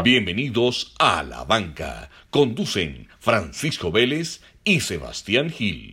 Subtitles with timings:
[0.00, 2.08] Bienvenidos a La Banca.
[2.30, 5.92] Conducen Francisco Vélez y Sebastián Gil.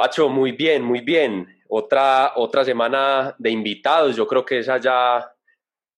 [0.00, 1.62] Pacho, muy bien, muy bien.
[1.68, 5.30] Otra, otra semana de invitados, yo creo que esa ya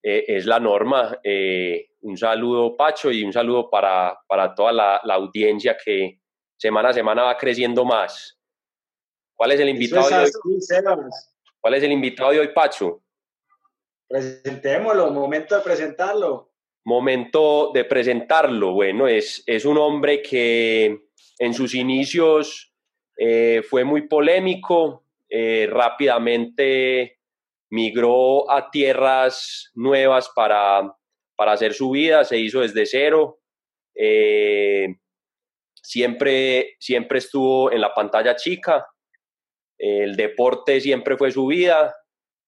[0.03, 1.17] eh, es la norma.
[1.23, 6.19] Eh, un saludo, Pacho, y un saludo para, para toda la, la, audiencia que
[6.57, 8.37] semana a semana va creciendo más.
[9.33, 10.31] ¿Cuál es el invitado de hoy?
[11.61, 13.03] ¿Cuál es el invitado de hoy, Pacho?
[14.09, 16.51] Presentémoslo, momento de presentarlo.
[16.83, 18.73] Momento de presentarlo.
[18.73, 21.07] Bueno, es, es un hombre que
[21.39, 22.72] en sus inicios
[23.17, 27.19] eh, fue muy polémico, eh, rápidamente
[27.69, 30.95] migró a tierras nuevas para,
[31.35, 33.39] para hacer su vida, se hizo desde cero,
[33.95, 34.87] eh,
[35.73, 38.85] siempre, siempre estuvo en la pantalla chica,
[39.77, 41.95] el deporte siempre fue su vida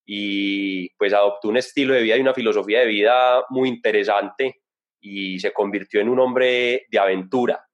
[0.05, 4.61] y pues adoptó un estilo de vida y una filosofía de vida muy interesante
[5.01, 7.65] y se convirtió en un hombre de aventura.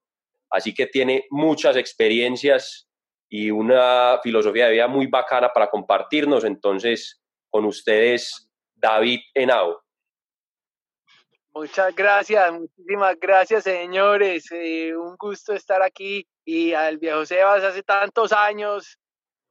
[0.51, 2.87] Así que tiene muchas experiencias
[3.29, 6.43] y una filosofía de vida muy bacana para compartirnos.
[6.43, 9.81] Entonces, con ustedes, David Henao.
[11.53, 14.45] Muchas gracias, muchísimas gracias, señores.
[14.51, 18.97] Eh, un gusto estar aquí y al viejo Sebas hace tantos años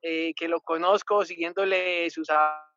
[0.01, 2.28] eh, que lo conozco, siguiéndole sus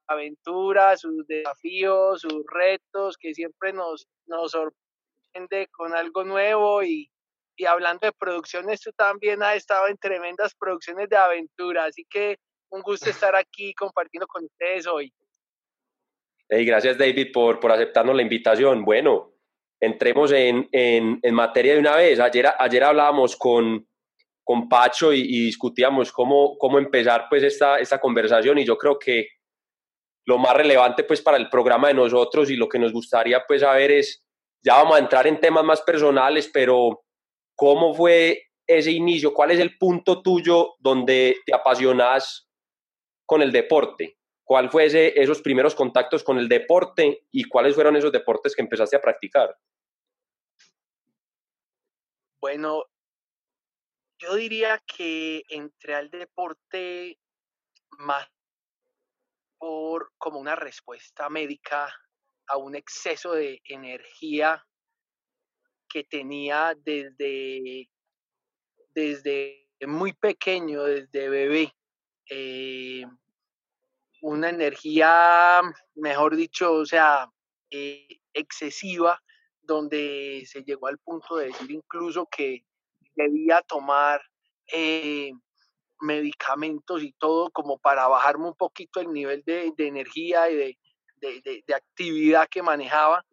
[0.08, 7.10] aventuras, sus desafíos, sus retos, que siempre nos, nos sorprende con algo nuevo y,
[7.56, 12.38] y hablando de producciones, tú también has estado en tremendas producciones de aventura, así que
[12.70, 15.14] un gusto estar aquí compartiendo con ustedes hoy.
[16.50, 18.84] Hey, gracias David por, por aceptarnos la invitación.
[18.84, 19.34] Bueno,
[19.80, 22.20] entremos en, en, en materia de una vez.
[22.20, 23.88] Ayer, ayer hablábamos con,
[24.44, 29.00] con Pacho y, y, discutíamos cómo, cómo empezar pues esta, esta conversación y yo creo
[29.00, 29.28] que
[30.26, 33.62] lo más relevante pues para el programa de nosotros y lo que nos gustaría pues
[33.62, 34.26] saber es,
[34.64, 37.04] ya vamos a entrar en temas más personales, pero
[37.56, 39.34] ¿Cómo fue ese inicio?
[39.34, 42.50] ¿Cuál es el punto tuyo donde te apasionas
[43.26, 44.18] con el deporte?
[44.44, 48.62] ¿Cuál fue ese, esos primeros contactos con el deporte y cuáles fueron esos deportes que
[48.62, 49.58] empezaste a practicar?
[52.42, 52.84] Bueno,
[54.20, 57.18] yo diría que entré al deporte
[58.00, 58.28] más
[59.58, 61.94] por como una respuesta médica
[62.48, 64.66] a un exceso de energía
[65.94, 67.88] que tenía desde,
[68.96, 71.72] desde muy pequeño, desde bebé.
[72.28, 73.06] Eh,
[74.22, 75.62] una energía,
[75.94, 77.30] mejor dicho, o sea,
[77.70, 79.22] eh, excesiva,
[79.62, 82.66] donde se llegó al punto de decir incluso que
[83.16, 84.20] debía tomar
[84.74, 85.32] eh,
[86.02, 90.78] medicamentos y todo como para bajarme un poquito el nivel de, energía y de,
[91.22, 93.24] de, actividad que manejaba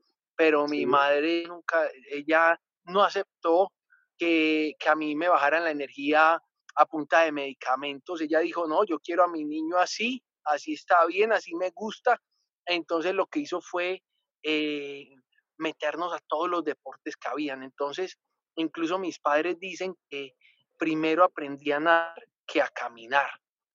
[0.41, 3.75] pero mi madre nunca, ella no aceptó
[4.17, 6.43] que, que, a mí me bajaran la energía
[6.77, 8.23] a punta de medicamentos.
[8.23, 12.19] Ella dijo, no, yo quiero a mi niño así, así está bien, así me gusta.
[12.65, 14.03] Entonces lo que hizo fue
[14.43, 15.11] eh,
[15.59, 17.63] meternos a todos los deportes que habían.
[17.63, 18.17] Entonces,
[18.55, 20.37] incluso mis padres dicen que
[20.79, 22.15] primero aprendí a nadar
[22.47, 23.31] que a caminar.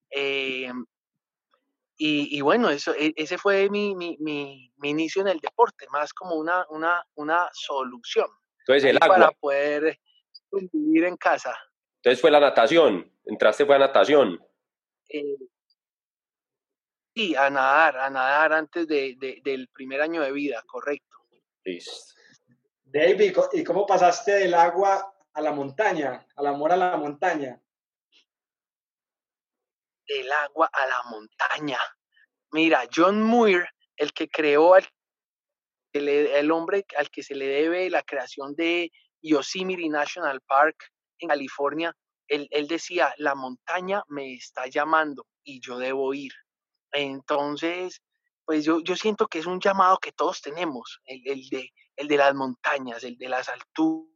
[0.10, 0.72] Eh,
[1.98, 5.88] y, y, bueno, eso, e, ese fue mi, mi, mi, mi, inicio en el deporte,
[5.90, 8.28] más como una, una, una solución.
[8.60, 9.16] Entonces el agua.
[9.16, 10.00] Para poder
[10.72, 11.58] vivir en casa.
[11.98, 14.40] Entonces fue la natación, entraste fue a natación.
[15.10, 15.38] Eh,
[17.16, 21.18] sí, a nadar, a nadar antes de, de, del primer año de vida, correcto.
[21.64, 22.16] Listo.
[22.84, 27.60] David, ¿y cómo pasaste del agua a la montaña, al amor a la montaña?
[30.08, 31.80] Del agua a la montaña.
[32.52, 33.66] Mira, John Muir,
[33.98, 34.88] el que creó al,
[35.94, 38.92] el, hombre al que se le debe la creación de
[39.22, 41.96] Yosemite National Park en California,
[42.28, 46.34] él, él, decía, la montaña me está llamando y yo debo ir.
[46.92, 48.02] Entonces,
[48.46, 52.08] pues yo, yo siento que es un llamado que todos tenemos, el, el de, el
[52.08, 54.10] de las montañas, el de las alturas.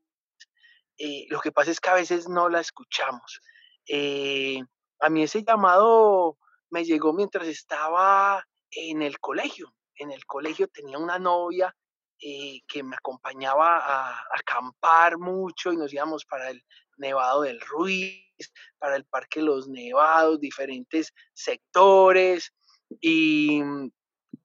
[0.97, 3.41] Eh, lo que pasa es que a veces no la escuchamos.
[3.87, 4.61] Eh,
[4.99, 6.37] a mí ese llamado
[6.69, 9.73] me llegó mientras estaba en el colegio.
[9.95, 11.75] En el colegio tenía una novia
[12.21, 16.63] eh, que me acompañaba a, acampar mucho y nos íbamos para el
[16.97, 22.53] Nevado del Ruiz, para el Parque Los Nevados, diferentes sectores.
[23.01, 23.61] Y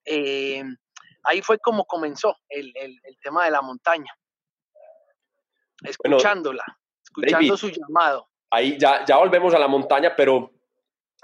[0.04, 0.62] eh,
[1.24, 2.72] ahí fue como comenzó el,
[3.22, 4.12] tema de la montaña.
[5.82, 6.64] Escuchándola,
[7.02, 8.28] escuchando su llamado.
[8.54, 10.52] Ahí ya, volvemos a la montaña, pero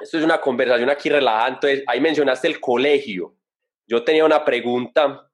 [0.00, 1.85] esto es una conversación aquí relajante.
[1.87, 3.37] Ahí mencionaste el colegio.
[3.87, 5.31] Yo tenía una pregunta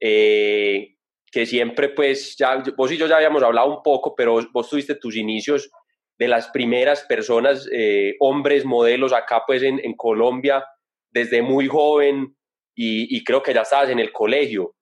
[0.00, 0.96] eh,
[1.30, 4.96] que siempre, pues, ya, vos y yo ya habíamos hablado un poco, pero vos, tuviste
[4.96, 5.70] tus inicios
[6.18, 10.64] de las primeras personas, eh, hombres, modelos acá, pues, en, en Colombia,
[11.12, 12.36] desde muy joven
[12.74, 14.74] y, y, creo que ya estabas en el colegio.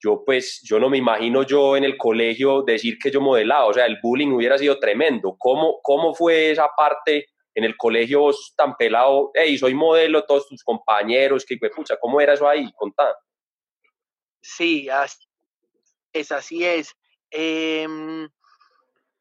[0.00, 3.72] Yo, pues, yo no me imagino yo en el colegio decir que yo modelaba, o
[3.72, 5.34] sea, el bullying hubiera sido tremendo.
[5.38, 9.30] ¿Cómo, cómo fue esa parte en el colegio vos tan pelado?
[9.34, 11.58] Hey, soy modelo, todos tus compañeros, que,
[12.00, 12.70] ¿cómo era eso ahí?
[12.76, 13.16] Contá.
[14.40, 14.88] Sí,
[16.12, 16.94] es así es.
[17.30, 18.28] Em,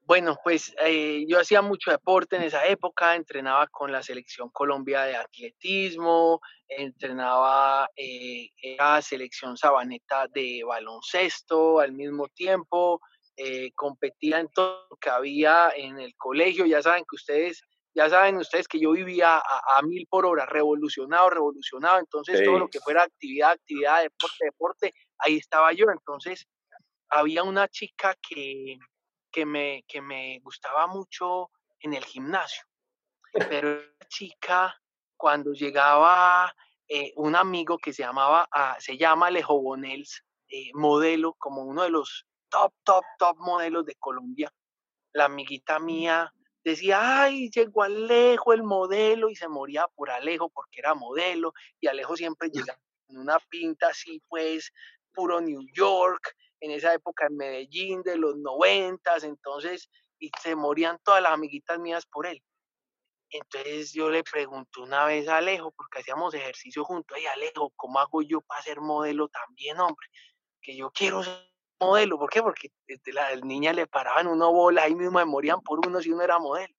[0.08, 5.02] bueno, pues eh, yo hacía mucho deporte en esa época, entrenaba con la selección Colombia
[5.02, 8.50] de atletismo, entrenaba eh,
[8.80, 13.02] la selección sabaneta de baloncesto al mismo tiempo,
[13.36, 17.62] eh, competía en todo lo que había en el colegio, ya saben que ustedes
[17.94, 22.68] ya saben ustedes que yo vivía a, mil por hora, revolucionado, revolucionado, entonces todo lo
[22.70, 25.88] que fuera actividad, actividad, deporte, deporte, ahí estaba yo.
[25.92, 26.46] Entonces
[27.10, 28.78] había una chica que,
[29.38, 32.64] que, me, que me gustaba mucho en el gimnasio,
[33.32, 34.76] pero la chica
[35.16, 36.52] cuando llegaba
[36.88, 41.84] eh, un amigo que se llamaba, ah, se llama Alejo Bonels, eh, modelo, como uno
[41.84, 44.52] de los top, top, top modelos de Colombia,
[45.14, 50.80] la amiguita mía decía, ay, llegó Alejo el modelo y se moría por Alejo porque
[50.80, 54.74] era modelo y Alejo siempre llegaba en una pinta así, pues,
[55.14, 59.90] puro New York, en esa época en Medellín de los noventas, entonces,
[60.20, 62.42] y se morían todas las amiguitas mías por él.
[63.30, 68.00] Entonces yo le pregunté una vez a Alejo, porque hacíamos ejercicio juntos, ay Alejo, ¿cómo
[68.00, 70.08] hago yo para ser modelo también, hombre?
[70.62, 71.48] Que yo quiero ser
[71.80, 72.18] modelo.
[72.18, 72.42] ¿Por qué?
[72.42, 76.12] Porque este, la niña le paraban una bola, ahí mismo me morían por uno si
[76.12, 76.74] uno era modelo.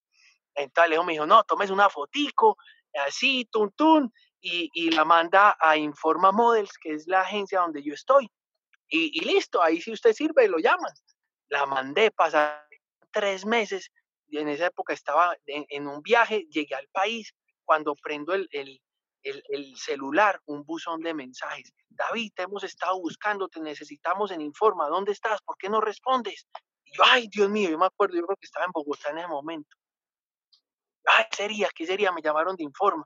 [0.54, 2.56] Entonces Alejo me dijo, no, tomes una fotico,
[3.06, 7.82] así, tun, tun, y, y, la manda a Informa Models, que es la agencia donde
[7.82, 8.30] yo estoy.
[8.88, 10.92] Y, listo, ahí si usted sirve, lo llaman.
[11.48, 12.66] La mandé, pasar
[13.10, 13.90] tres meses,
[14.28, 18.80] y en esa época estaba en, un viaje, llegué al país, cuando prendo el, el,
[19.22, 24.40] el, el celular, un buzón de mensajes David, te hemos estado buscando, te necesitamos en
[24.40, 25.42] Informa, ¿dónde estás?
[25.42, 26.46] ¿Por qué no respondes?
[26.84, 29.18] Y yo, ay, Dios mío, yo me acuerdo, yo creo que estaba en Bogotá en
[29.18, 29.76] ese momento.
[31.04, 31.68] Ay, ¿qué sería?
[31.74, 32.12] ¿Qué sería?
[32.12, 33.04] Me llamaron de Informa.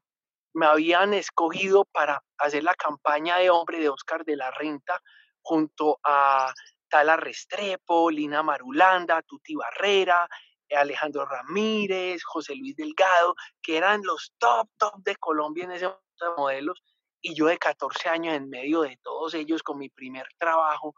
[0.53, 5.01] Me habían escogido para hacer la campaña de hombre de Oscar de la Renta
[5.43, 6.53] junto a
[6.89, 10.29] Tala Restrepo, Lina Marulanda, Tuti Barrera,
[10.71, 16.25] Alejandro Ramírez, José Luis Delgado, que eran los top, top de Colombia en ese momento
[16.25, 16.83] de modelos
[17.21, 20.95] y yo de 14 años en medio de todos ellos con mi primer trabajo,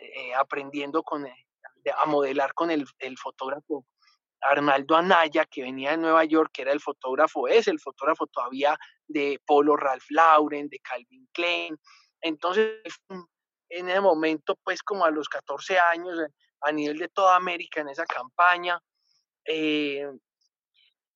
[0.00, 2.86] eh, aprendiendo eh, a modelar con el,
[3.18, 3.84] fotógrafo
[4.40, 8.78] Arnaldo Anaya, que venía de Nueva York, que era el fotógrafo, es el fotógrafo todavía
[9.06, 11.78] de Polo Ralph Lauren, de Calvin Klein.
[12.22, 12.80] Entonces,
[13.70, 17.80] en ese momento, pues como a los 14 años, eh, a nivel de toda América
[17.80, 18.80] en esa campaña,
[19.46, 20.02] y,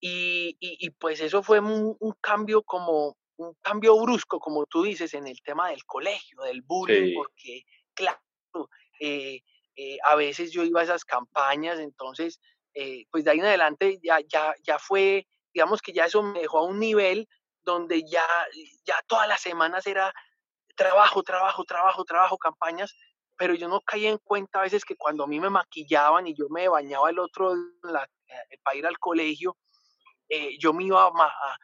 [0.01, 5.15] y, y, pues eso fue un, un, cambio como un cambio brusco, como tú dices,
[5.15, 7.63] en el tema del colegio, del bullying, porque,
[7.95, 8.21] claro,
[9.01, 9.41] eh,
[9.77, 12.41] eh, a veces yo iba a esas campañas, entonces,
[12.75, 16.41] eh, pues de ahí en adelante ya, ya, ya fue, digamos que ya eso me
[16.41, 17.29] dejó a un nivel
[17.63, 18.27] donde ya,
[18.85, 20.13] ya todas las semanas era
[20.75, 22.95] trabajo, trabajo, trabajo, trabajo, campañas,
[23.37, 26.35] pero yo no caía en cuenta a veces que cuando a mí me maquillaban y
[26.35, 29.57] yo me bañaba el otro para ir al colegio,
[30.59, 31.59] yo me iba a,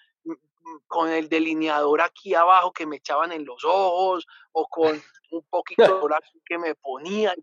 [0.86, 4.90] con el delineador aquí abajo que me echaban en los ojos o con
[5.30, 7.34] un poquito de que me ponía.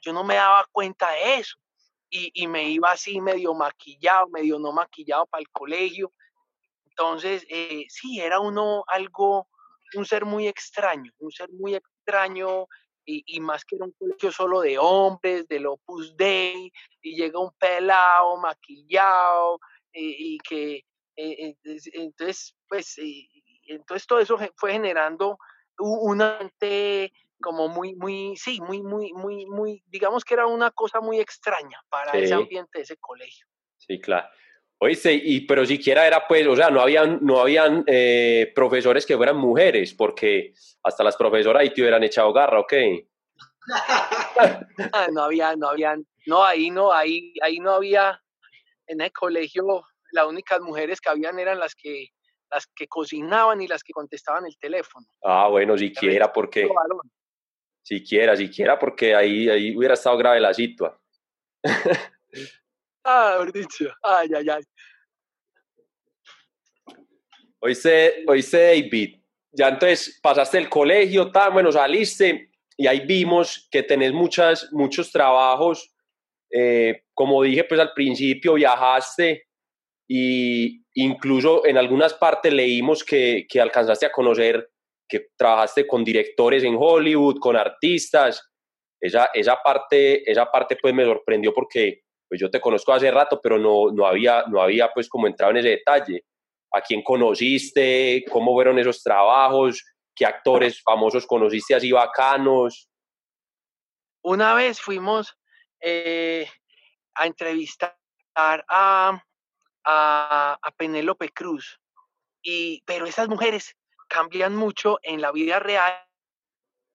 [0.00, 1.56] Yo no, me daba cuenta de eso.
[2.12, 6.12] Y, y, me iba así medio maquillado, medio no maquillado para el colegio.
[6.86, 9.48] Entonces, eh, sí, era uno algo,
[9.98, 12.66] un ser muy extraño, un ser muy extraño
[13.04, 16.70] y, y, más que era un colegio solo de hombres, del Opus Dei,
[17.02, 19.58] y llega un pelado maquillado
[19.92, 20.84] y, y que
[21.16, 22.96] eh, eh, entonces, pues,
[23.66, 25.38] entonces todo eso fue generando
[25.78, 31.00] un ambiente como muy, muy, sí, muy, muy, muy, muy, digamos que era una cosa
[31.00, 33.46] muy extraña para ese ambiente de ese colegio.
[33.78, 34.28] Sí, claro.
[34.82, 39.16] Oíste, y pero siquiera era pues, o sea, no habían, no habían eh, profesores que
[39.16, 42.72] fueran mujeres, porque hasta las profesoras ahí te hubieran echado garra, ¿ok?
[44.92, 45.94] Ah, no había, no había,
[46.26, 48.18] no, ahí no, ahí, ahí no había,
[48.86, 52.08] en el colegio las únicas mujeres que habían eran las que
[52.50, 55.06] las que cocinaban y las que contestaban el teléfono.
[55.22, 56.68] Ah, bueno, siquiera porque...
[57.82, 60.98] Siquiera, siquiera porque ahí, ahí hubiera estado grave la situación.
[63.04, 63.92] Ah, dicho.
[64.02, 64.62] Ay, ay, ay.
[67.60, 69.20] Oíste, oíste, David,
[69.52, 75.12] ya entonces pasaste el colegio, tan bueno, saliste y ahí vimos que tenés muchas, muchos
[75.12, 75.94] trabajos.
[76.50, 79.46] Eh, como dije pues al principio, viajaste
[80.08, 84.70] y incluso en algunas partes leímos que, que alcanzaste a conocer
[85.10, 88.48] que trabajaste con directores en Hollywood, con artistas.
[88.98, 93.40] Esa, esa, parte, esa parte pues me sorprendió porque pues yo te conozco hace rato,
[93.42, 96.24] pero no, no, había, no había pues como entrado en ese detalle.
[96.72, 98.24] ¿A quién conociste?
[98.30, 99.84] ¿Cómo fueron esos trabajos?
[100.14, 102.88] ¿Qué actores famosos conociste así bacanos?
[104.22, 105.36] Una vez fuimos
[105.80, 106.48] eh,
[107.16, 107.96] a entrevistar
[108.36, 109.20] a,
[109.84, 111.80] a, a Penélope Cruz,
[112.42, 113.76] y, pero esas mujeres
[114.08, 116.06] cambian mucho en la vida real,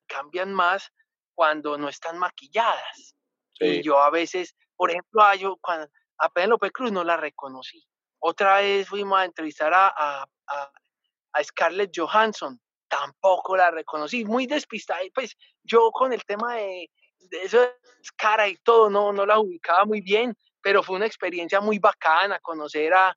[0.08, 0.94] cambian más
[1.34, 3.18] cuando no están maquilladas.
[3.60, 7.84] Y yo a veces, por ejemplo, a, yo, cuando, a Penélope Cruz no la reconocí.
[8.20, 15.02] Otra vez fuimos a entrevistar a, a, a, Scarlett Johansson, tampoco la reconocí, muy despistada.
[15.14, 16.90] Pues yo con el tema de,
[17.20, 17.60] de eso
[18.16, 22.40] cara y todo, no, no la ubicaba muy bien, pero fue una experiencia muy bacana
[22.40, 23.16] conocer a,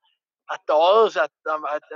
[0.49, 1.19] a todos,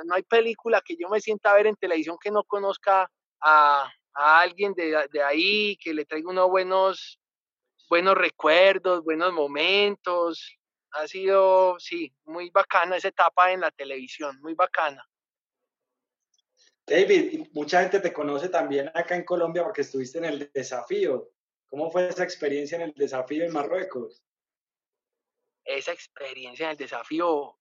[0.05, 3.09] no hay película que yo me sienta a ver en televisión que no conozca
[3.41, 7.19] a, a alguien de, de, ahí, que le traiga unos buenos,
[7.93, 10.57] buenos recuerdos, buenos momentos.
[10.93, 15.07] Ha sido, sí, muy bacana esa etapa en la televisión, muy bacana.
[16.87, 21.29] David, mucha gente te conoce también acá en Colombia porque estuviste en el desafío.
[21.67, 24.23] ¿Cómo fue esa experiencia en el desafío en Marruecos?
[25.63, 27.59] Esa experiencia en el desafío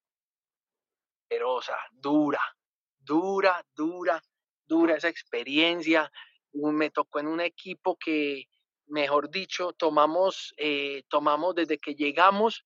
[1.93, 2.57] dura,
[2.99, 4.23] dura, dura,
[4.65, 6.11] dura esa experiencia.
[6.55, 8.49] Me tocó en un equipo que,
[8.93, 12.65] mejor dicho, tomamos, eh, tomamos desde que llegamos,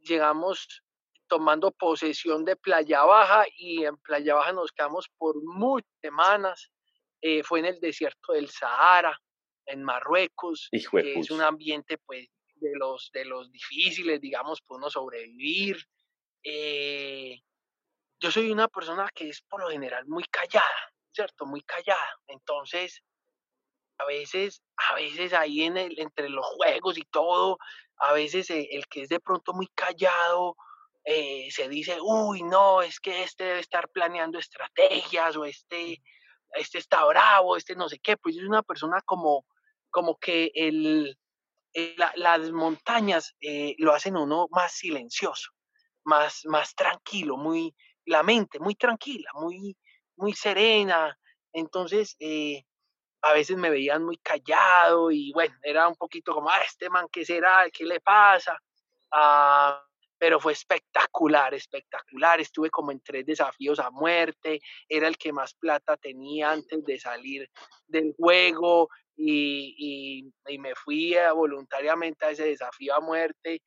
[0.00, 0.82] llegamos
[1.28, 6.70] tomando posesión de Playa Baja y en Playa Baja nos quedamos por muchas semanas.
[7.20, 9.20] Eh, fue en el desierto del Sahara,
[9.66, 14.88] en Marruecos, que es un ambiente pues de los, de los difíciles, digamos, por uno
[14.88, 15.76] sobrevivir.
[16.42, 17.40] Eh,
[18.18, 21.44] yo soy una persona que es por lo general muy callada, ¿cierto?
[21.44, 22.18] Muy callada.
[22.26, 23.02] Entonces,
[23.98, 27.58] a veces, a veces ahí en el, entre los juegos y todo,
[27.98, 30.56] a veces eh, el, que es de pronto muy callado
[31.10, 36.02] eh, se dice, uy, no, es que este debe estar planeando estrategias o este,
[36.52, 38.18] este está bravo, este no sé qué.
[38.18, 39.46] Pues es una persona como,
[39.88, 41.18] como que el,
[42.14, 45.50] las montañas eh, lo hacen uno más silencioso,
[46.04, 47.74] más, más tranquilo, muy,
[48.04, 49.78] la mente muy tranquila, muy,
[50.16, 51.18] muy serena.
[51.54, 52.64] Entonces, eh,
[53.22, 57.06] a veces me veían muy callado y bueno, era un poquito como, ah, este man,
[57.10, 57.68] ¿qué será?
[57.72, 58.58] ¿Qué le pasa?
[59.12, 59.84] Ah,
[60.18, 62.40] pero fue espectacular, espectacular.
[62.40, 66.98] Estuve como en tres desafíos a muerte, era el que más plata tenía antes de
[66.98, 67.48] salir
[67.86, 73.62] del juego y, y me fui voluntariamente a ese desafío a muerte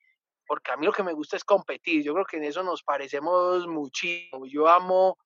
[0.46, 2.02] porque a mí lo que me gusta es competir.
[2.02, 4.44] Yo creo que en eso nos parecemos muchísimo.
[4.46, 5.16] Yo amo,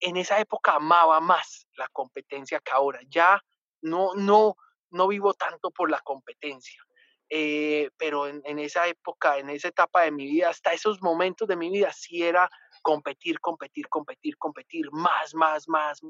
[0.00, 3.00] en esa época amaba más la competencia que ahora.
[3.08, 3.42] Ya
[3.82, 4.56] no, no,
[4.90, 6.80] no vivo tanto por la competencia.
[7.28, 11.48] Eh, pero en, en, esa época, en esa etapa de mi vida, hasta esos momentos
[11.48, 12.50] de mi vida, sí era
[12.82, 16.00] competir, competir, competir, competir, más, más, más.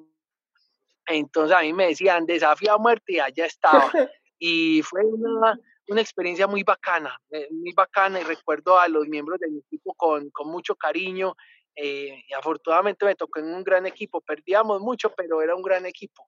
[1.06, 3.92] Entonces a mí me decían, desafío a muerte y allá estaba.
[4.44, 9.38] Y fue una, una experiencia muy bacana, eh, muy bacana y recuerdo a los miembros
[9.38, 11.36] de mi equipo con, con mucho cariño.
[11.76, 15.86] Eh, y afortunadamente me tocó en un gran equipo, perdíamos mucho, pero era un gran
[15.86, 16.26] equipo.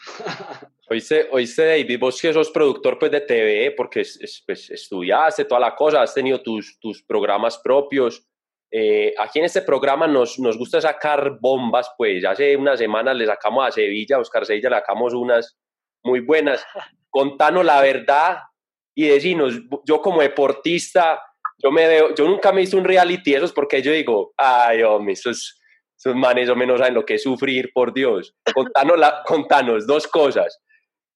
[0.90, 4.02] Oíste, oíste David, vos que sos productor pues, de TV, porque
[4.44, 8.26] pues, estudiaste toda la cosa, has tenido tus, tus programas propios.
[8.72, 13.26] Eh, aquí en este programa nos, nos gusta sacar bombas, pues hace unas semanas le
[13.26, 15.56] sacamos a Sevilla, a Oscar Sevilla le sacamos unas
[16.02, 16.64] muy buenas.
[17.08, 18.38] Contanos la verdad
[18.92, 19.54] y decirnos,
[19.84, 21.22] yo como deportista,
[21.58, 25.12] yo me veo, yo nunca me hice un reality esos porque yo digo, ay, hombre,
[25.12, 25.59] esos,
[26.00, 28.34] esos manes o menos saben lo que es sufrir, por Dios.
[29.26, 30.58] Contanos, dos cosas.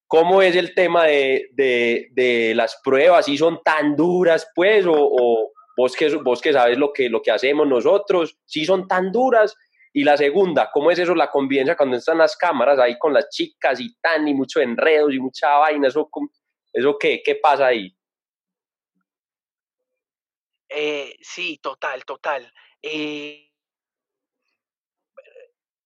[0.06, 3.24] ¿Cómo es el tema de, de, de las pruebas?
[3.24, 4.84] ¿Si son tan duras, pues?
[4.84, 8.36] ¿O, o vos, que, vos que sabes lo que, lo que hacemos nosotros?
[8.44, 9.56] ¿Si son tan duras?
[9.94, 13.30] Y la segunda, ¿cómo es eso la convivencia cuando están las cámaras ahí con las
[13.30, 15.88] chicas y tan, y mucho enredos y mucha vaina?
[15.88, 16.10] Eso,
[16.74, 17.22] ¿Eso qué?
[17.24, 17.96] ¿Qué pasa ahí?
[20.68, 22.52] Eh, sí, total, total.
[22.82, 23.53] Eh,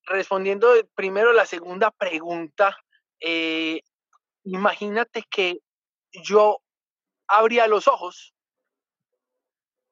[0.08, 2.76] respondiendo primero la segunda pregunta,
[3.20, 3.82] eh,
[4.44, 5.60] imagínate que
[6.24, 6.62] yo
[7.26, 8.34] abría los ojos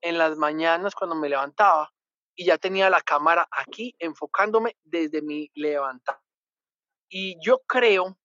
[0.00, 1.92] en las mañanas cuando me levantaba
[2.34, 6.22] y ya tenía la cámara aquí enfocándome desde mi levantada.
[7.08, 8.18] Y yo creo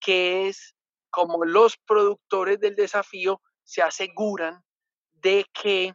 [0.00, 0.74] que es
[1.10, 4.62] como los productores del desafío se aseguran
[5.14, 5.94] de que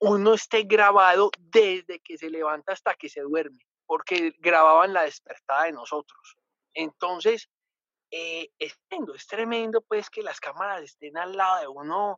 [0.00, 5.64] uno esté grabado desde que se levanta hasta que se duerme, porque grababan la despertada
[5.64, 6.38] de nosotros.
[6.72, 7.50] Entonces,
[8.10, 12.16] eh, es tremendo, es tremendo pues que las cámaras estén al lado de uno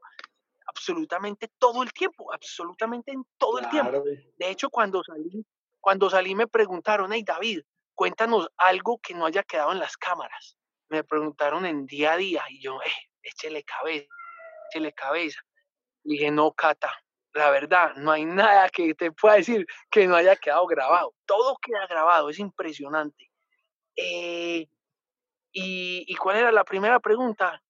[0.69, 4.05] absolutamente todo el tiempo, absolutamente en todo el tiempo.
[4.39, 5.45] De hecho, cuando salí,
[5.81, 7.63] cuando salí me preguntaron, hey David,
[7.93, 10.57] cuéntanos algo que no haya quedado en las cámaras.
[10.91, 14.07] Me preguntaron en día a día y yo, eh, échele cabeza,
[14.71, 15.41] échele cabeza.
[16.05, 17.04] dije, no, Cata,
[17.35, 21.13] la verdad, no hay nada que te pueda decir que no haya quedado grabado.
[21.27, 23.31] Todo queda grabado, es impresionante.
[23.97, 24.69] Eh,
[25.53, 27.61] y, ¿Y cuál era la primera pregunta?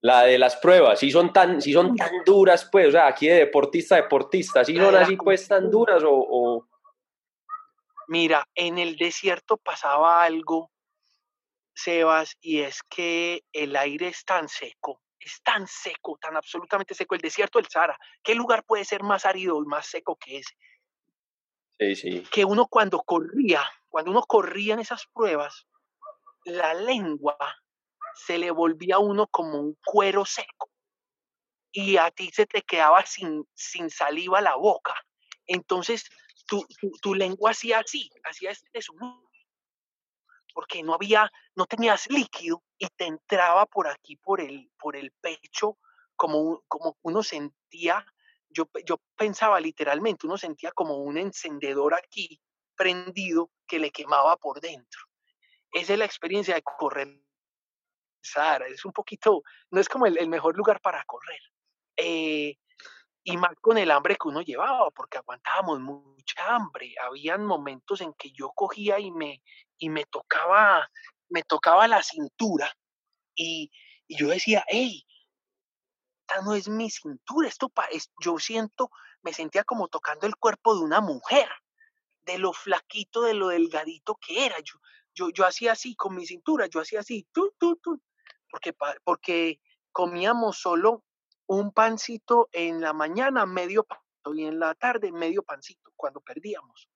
[0.00, 3.26] La de las pruebas, si son tan, si son tan duras, pues, o sea, aquí
[3.26, 6.64] de deportista a deportista, si son así pues tan duras o,
[8.06, 10.70] Mira, en el desierto pasaba algo,
[11.74, 17.14] Sebas, y es que el aire es tan seco, es tan seco, tan absolutamente seco,
[17.14, 17.98] el desierto del Sahara.
[18.22, 20.54] ¿Qué lugar puede ser más árido y más seco que ese?
[21.78, 22.22] Sí, sí.
[22.32, 25.66] Que uno cuando corría, cuando uno corría en esas pruebas,
[26.44, 27.36] la lengua
[28.14, 30.70] se le volvía a uno como un cuero seco
[31.72, 34.94] y a ti se te quedaba sin, sin saliva la boca.
[35.46, 36.08] Entonces
[36.46, 36.66] tu,
[37.02, 39.27] tu, lengua hacía así, hacía este sonido,
[40.58, 45.12] porque no había, no tenías líquido y te entraba por aquí, por el, por el
[45.20, 45.78] pecho,
[46.16, 48.04] como, como uno sentía,
[48.48, 52.42] yo, yo pensaba literalmente, uno sentía como un encendedor aquí
[52.74, 55.00] prendido que le quemaba por dentro.
[55.70, 57.22] Esa es la experiencia de correr
[58.20, 61.40] Sara, es un poquito, no es como el, mejor lugar para correr.
[61.96, 62.56] Eh,
[63.30, 66.94] y más con el hambre que uno llevaba, porque aguantábamos mucha hambre.
[67.02, 69.42] Habían momentos en que yo cogía y me,
[69.76, 70.90] y me tocaba,
[71.28, 72.74] me tocaba la cintura
[73.34, 73.70] y,
[74.08, 75.04] yo decía, hey,
[76.22, 77.70] esta no es mi cintura, esto
[78.24, 81.50] yo siento, me sentía como tocando el cuerpo de una mujer,
[82.22, 84.56] de lo flaquito, de lo delgadito que era.
[84.60, 84.80] Yo,
[85.14, 88.00] yo, yo hacía así con mi cintura, yo hacía así, tú, tú, tú,
[88.50, 89.60] porque, porque
[89.92, 91.04] comíamos solo
[91.48, 96.88] un pancito en la mañana, medio pancito, y en la tarde medio pancito, cuando perdíamos.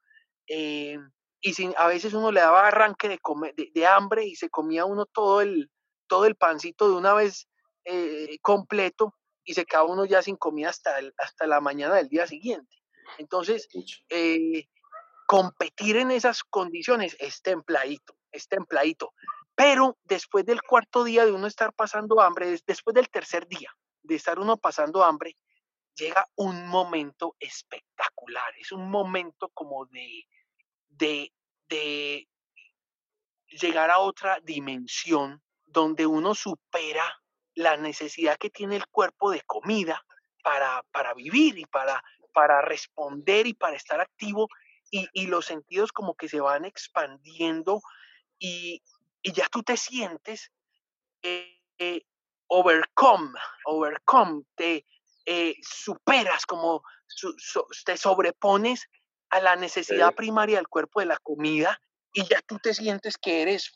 [0.47, 0.99] Eh,
[1.41, 5.07] y sin, a veces uno le daba arranque de, de, hambre y se comía uno
[5.07, 5.71] todo el,
[6.07, 7.49] todo el pancito de una vez
[7.85, 12.27] eh, completo y se quedaba uno ya sin comida hasta, hasta la mañana del día
[12.27, 12.77] siguiente.
[13.19, 13.69] Entonces,
[14.11, 14.69] eh,
[15.27, 19.15] competir en esas condiciones es templadito, es templadito.
[19.55, 24.17] Pero después del cuarto día de uno estar pasando hambre, después del tercer día de
[24.17, 25.37] estar uno pasando hambre,
[25.95, 28.55] llega un momento espectacular.
[28.59, 30.27] Es un momento como de,
[30.88, 31.33] de,
[31.69, 32.29] de
[33.49, 37.05] llegar a otra dimensión donde uno supera
[37.55, 40.05] la necesidad que tiene el cuerpo de comida
[40.43, 44.49] para, para vivir y para, para responder y para estar activo
[44.91, 47.81] y, y, los sentidos como que se van expandiendo
[48.38, 48.83] y,
[49.23, 50.51] y ya tú te sientes
[51.23, 52.03] eh, eh,
[52.55, 53.33] overcome,
[53.65, 54.85] overcome, te
[55.25, 56.83] eh, superas, como
[57.87, 58.88] te sobrepones
[59.31, 61.81] a la necesidad primaria del cuerpo de la comida
[62.12, 63.73] y ya tú te sientes que eres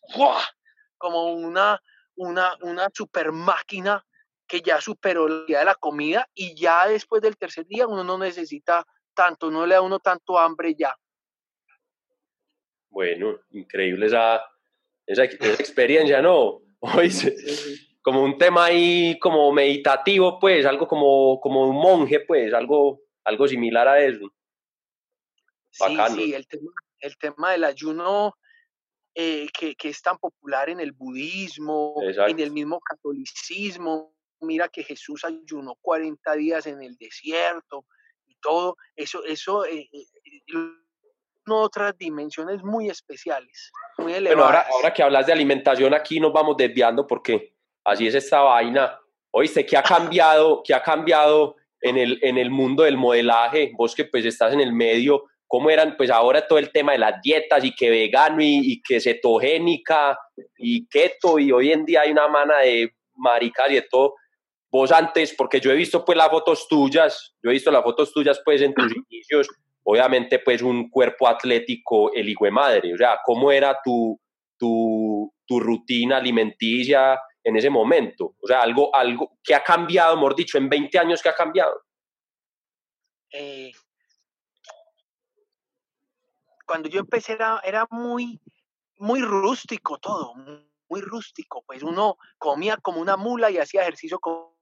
[0.99, 1.81] como una,
[2.17, 4.05] una, una super máquina
[4.47, 8.05] que ya superó el día de la comida y ya después del tercer día uno
[8.05, 8.85] no necesita
[9.15, 10.95] tanto, no le da uno tanto hambre ya.
[12.91, 14.43] Bueno, increíble esa,
[15.07, 16.61] esa, experiencia, ¿no?
[18.07, 23.49] como un tema ahí como meditativo, pues, algo como, como un monje, pues, algo, algo
[23.49, 24.33] similar a eso.
[25.73, 28.37] Sí, sí, el tema, el tema del ayuno
[29.13, 34.15] eh, que, que, es tan popular en el budismo, en el mismo catolicismo.
[34.39, 37.87] Mira que Jesús ayunó 40 días en el desierto
[38.25, 38.77] y todo.
[38.95, 40.07] Eso, eso eh, eh
[41.49, 44.37] otras dimensiones muy especiales, muy elevadas.
[44.37, 47.56] Bueno, ahora, ahora que hablas de alimentación, aquí nos vamos desviando porque
[47.87, 48.99] así es esta vaina.
[49.31, 53.73] Oíste, ¿qué ha cambiado, qué ha cambiado en el, en el mundo del modelaje?
[53.77, 56.99] Vos que pues estás en el medio, ¿cómo eran pues ahora todo el tema de
[56.99, 60.19] las dietas y que vegano y, y que cetogénica
[60.59, 64.15] y keto y hoy en día hay una mana de maricas y de todo?
[64.71, 68.13] Vos antes, porque yo he visto pues las fotos tuyas, yo he visto las fotos
[68.13, 69.49] tuyas pues en tus inicios,
[69.85, 74.19] obviamente pues un cuerpo atlético el hijo de madre, o sea, ¿cómo era tu,
[74.59, 78.35] tu, tu rutina alimenticia en ese momento?
[78.41, 81.81] O sea, algo, algo que ha cambiado, mejor dicho, en 20 años que ha cambiado.
[83.31, 83.71] Eh,
[86.67, 88.41] cuando yo empecé era, muy,
[88.97, 90.35] muy rústico todo,
[90.89, 94.57] muy rústico, pues uno comía como una mula y hacía ejercicio como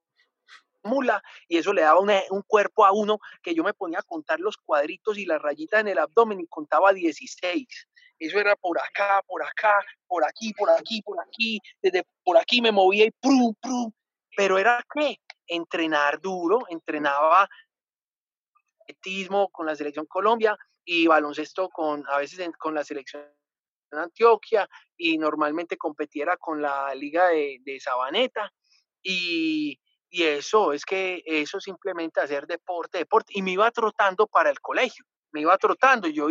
[0.82, 4.40] mula y eso le daba un cuerpo a uno que yo me ponía a contar
[4.40, 7.66] los cuadritos y las rayitas en el abdomen y contaba 16.
[8.26, 12.62] Eso era por acá, por acá, por aquí, por aquí, por aquí, desde por aquí
[12.62, 13.92] me movía y prum, prum.
[14.36, 17.48] Pero era que entrenar duro, entrenaba
[18.80, 23.24] atletismo con la selección Colombia y baloncesto con a veces con la selección
[23.92, 28.52] Antioquia y normalmente competiera con la liga de, Sabaneta
[29.02, 29.78] y,
[30.10, 33.32] y eso, es que eso simplemente hacer deporte, deporte.
[33.36, 36.08] Y me iba trotando para el colegio, me iba trotando.
[36.08, 36.28] Yo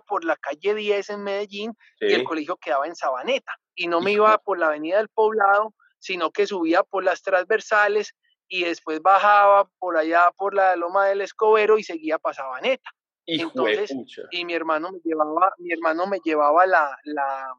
[0.00, 3.52] por la calle 10 en Medellín y el colegio quedaba en Sabaneta.
[3.74, 8.14] Y no me iba por la avenida del Poblado, sino que subía por las transversales
[8.48, 12.90] y después bajaba por allá por la Loma del Escobero y seguía para Sabaneta.
[13.26, 13.90] Entonces,
[14.30, 17.54] y mi hermano me llevaba, mi hermano me llevaba la, la,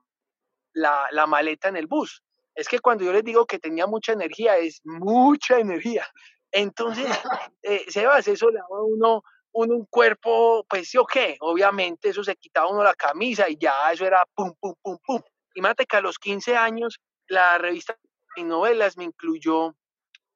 [0.74, 2.24] la, la maleta en el bus.
[2.54, 6.08] Es que cuando yo les digo que tenía mucha energía, es mucha energía.
[6.52, 7.06] Entonces,
[7.64, 9.22] eh, Sebas, eso le daba a
[9.56, 13.58] uno, un cuerpo, pues sí o qué, obviamente eso se quitaba uno la camisa y
[13.58, 15.22] ya eso era pum, pum, pum, pum.
[15.56, 17.98] Imagínate que a los 15 años la revista
[18.36, 19.74] y novelas me incluyó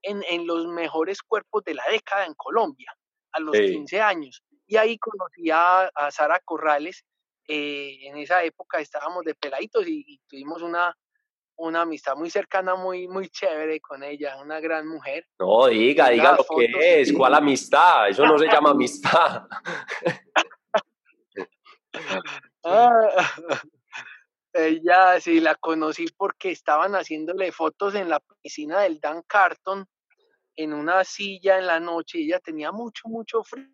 [0.02, 2.96] en, en, los mejores cuerpos de la década en Colombia,
[3.34, 4.42] a los 15 años.
[4.66, 7.04] Y ahí conocí a, Sara Corrales.
[7.48, 10.96] Eh, en esa época estábamos de peladitos y tuvimos una,
[11.60, 15.28] una amistad muy cercana, muy, muy chévere con ella, una gran mujer.
[15.40, 18.10] No, diga, diga lo que es, ¿cuál amistad?
[18.10, 19.44] Eso no se llama amistad.
[22.64, 22.90] Ah,
[24.54, 29.86] ella sí la conocí porque estaban haciéndole fotos en la piscina del Dan Carton
[30.56, 33.68] en una silla en la noche y ella tenía mucho, mucho frío.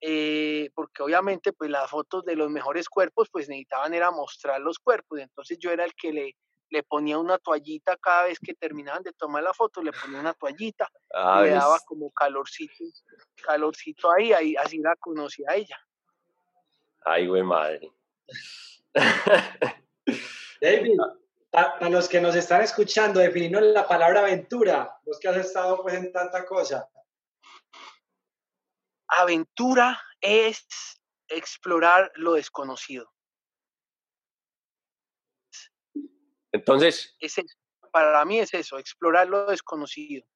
[0.00, 4.78] Eh, porque obviamente pues las fotos de los mejores cuerpos pues necesitaban era mostrar los
[4.78, 6.36] cuerpos, entonces yo era el que le,
[6.70, 10.34] le ponía una toallita cada vez que terminaban de tomar la foto, le ponía una
[10.34, 12.84] toallita y le daba como calorcito,
[13.42, 15.78] calorcito ahí, ahí, así la conocía a ella.
[17.04, 17.90] Ay, güey, madre.
[20.60, 20.98] David,
[21.50, 25.94] para los que nos están escuchando, definimos la palabra aventura, vos que has estado pues
[25.94, 26.88] en tanta cosa.
[29.08, 30.66] Aventura es
[31.28, 33.10] explorar lo desconocido.
[36.52, 37.16] Entonces...
[37.92, 40.26] para mí es eso, explorar lo desconocido,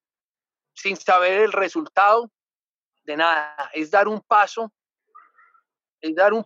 [0.74, 2.30] sin saber el resultado
[3.04, 4.72] de nada, es dar un paso,
[6.00, 6.44] es dar un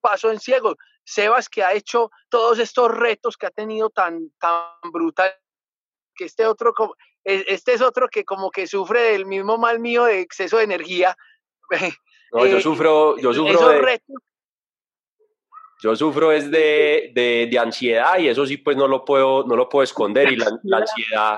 [0.00, 0.76] paso en ciego.
[1.04, 5.32] Sebas que ha hecho todos estos retos que ha tenido tan, tan brutal,
[6.14, 6.74] que este otro,
[7.24, 10.64] e, este es otro que como que sufre del mismo mal mío de exceso de
[10.64, 11.16] energía.
[12.30, 14.16] No, yo eh, sufro, yo sufro de, retos,
[15.82, 19.68] yo sufro es de, de, ansiedad y eso sí pues no lo puedo, no lo
[19.68, 21.36] puedo esconder y la, ansiedad,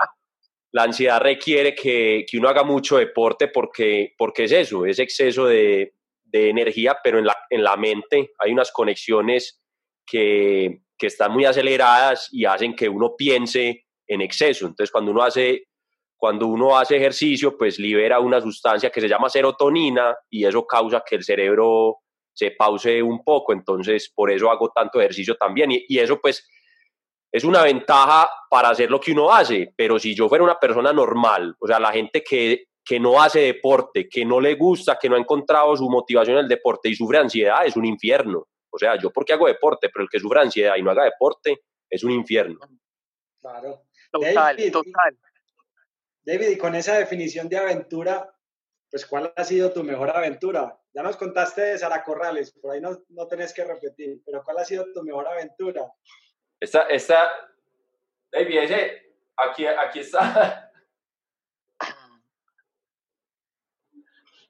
[0.71, 5.45] la ansiedad requiere que, que, uno haga mucho deporte porque, porque es eso, es exceso
[5.45, 9.61] de, de energía, pero en la, en la mente hay unas conexiones
[10.05, 14.65] que, que están muy aceleradas y hacen que uno piense en exceso.
[14.65, 15.67] Entonces cuando uno hace
[16.15, 21.03] cuando uno hace ejercicio, pues libera una sustancia que se llama serotonina y eso causa
[21.03, 21.97] que el cerebro
[22.33, 26.47] se pause un poco, entonces por eso hago tanto ejercicio también y, eso pues
[27.31, 30.91] es una ventaja para hacer lo que uno hace, pero si yo fuera una persona
[30.91, 35.07] normal, o sea, la gente que, que no hace deporte, que no le gusta, que
[35.07, 38.47] no ha encontrado su motivación en el deporte y sufre ansiedad, es un infierno.
[38.69, 41.61] O sea, yo porque hago deporte, pero el que sufre ansiedad y no haga deporte
[41.89, 42.59] es un infierno.
[43.41, 43.83] Claro.
[44.11, 45.17] Total, David, total.
[46.23, 48.29] David, y con esa definición de aventura,
[48.89, 50.80] pues ¿cuál ha sido tu mejor aventura?
[50.93, 54.57] Ya nos contaste de Sara Corrales, por ahí no, no tenés que repetir, pero ¿cuál
[54.57, 55.89] ha sido tu mejor aventura?
[56.59, 57.31] Esta, esta,
[58.31, 60.67] David, ese, aquí, aquí está.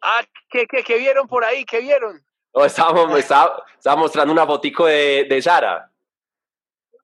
[0.03, 1.63] Ah, ¿qué, qué, qué vieron por ahí?
[1.63, 2.25] ¿Qué vieron?
[2.55, 5.91] No, estábamos, estaba, estaba mostrando una fotico de, de Sara.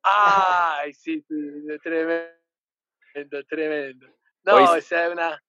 [0.01, 4.07] Ay, sí, sí, tremendo, tremendo.
[4.43, 5.43] No, esa es una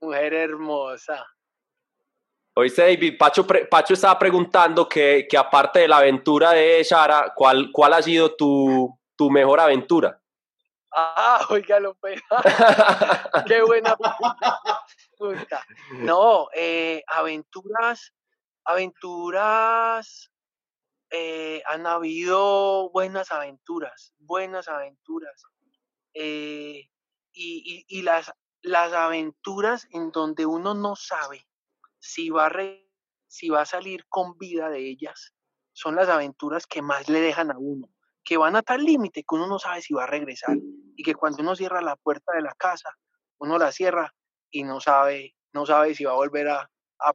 [0.00, 1.26] mujer hermosa.
[2.54, 7.70] Oíste, David, Pacho, Pacho estaba preguntando que, que, aparte de la aventura de Sara, ¿cuál,
[7.72, 10.20] cuál ha sido tu, tu mejor aventura?
[10.92, 12.20] Ah, oígalo, pues.
[13.46, 13.96] Qué buena
[15.16, 15.64] pregunta.
[15.92, 18.12] No, eh, aventuras,
[18.64, 20.30] aventuras,
[21.10, 25.42] eh, han habido buenas aventuras, buenas aventuras.
[26.14, 26.88] Eh,
[27.32, 31.46] y, las, las aventuras en donde uno no sabe
[32.02, 32.52] si va, a
[33.28, 35.32] si va a salir con vida de ellas,
[35.72, 37.88] son las aventuras que más le dejan a uno,
[38.24, 40.58] que van a tal límite que uno no sabe si va a regresar
[40.96, 42.90] y que cuando uno cierra la puerta de la casa,
[43.38, 44.12] uno la cierra
[44.50, 46.68] y no sabe, no sabe si va a volver a,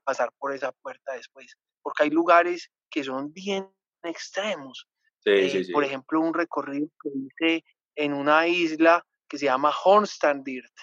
[0.04, 3.70] pasar por esa puerta después, porque hay lugares que son bien
[4.04, 4.86] extremos.
[5.24, 10.74] Eh, por ejemplo, un recorrido que hice en una isla que se llama Hornstandirt,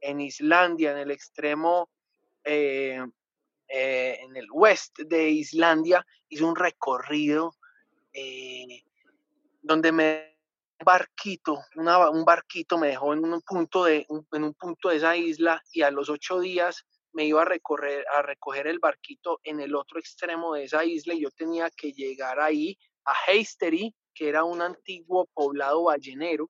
[0.00, 1.90] en Islandia, en el extremo,
[2.42, 3.04] eh,
[3.76, 7.56] eh, en el oeste de Islandia, hice un recorrido
[8.12, 8.84] eh,
[9.62, 10.38] donde me
[10.78, 15.16] un barquito, un barquito me dejó en un punto de en un punto de esa
[15.16, 19.58] isla y a los ocho días me iba a recorrer a recoger el barquito en
[19.58, 24.28] el otro extremo de esa isla y yo tenía que llegar ahí a Heistery, que
[24.28, 26.48] era un antiguo poblado ballenero,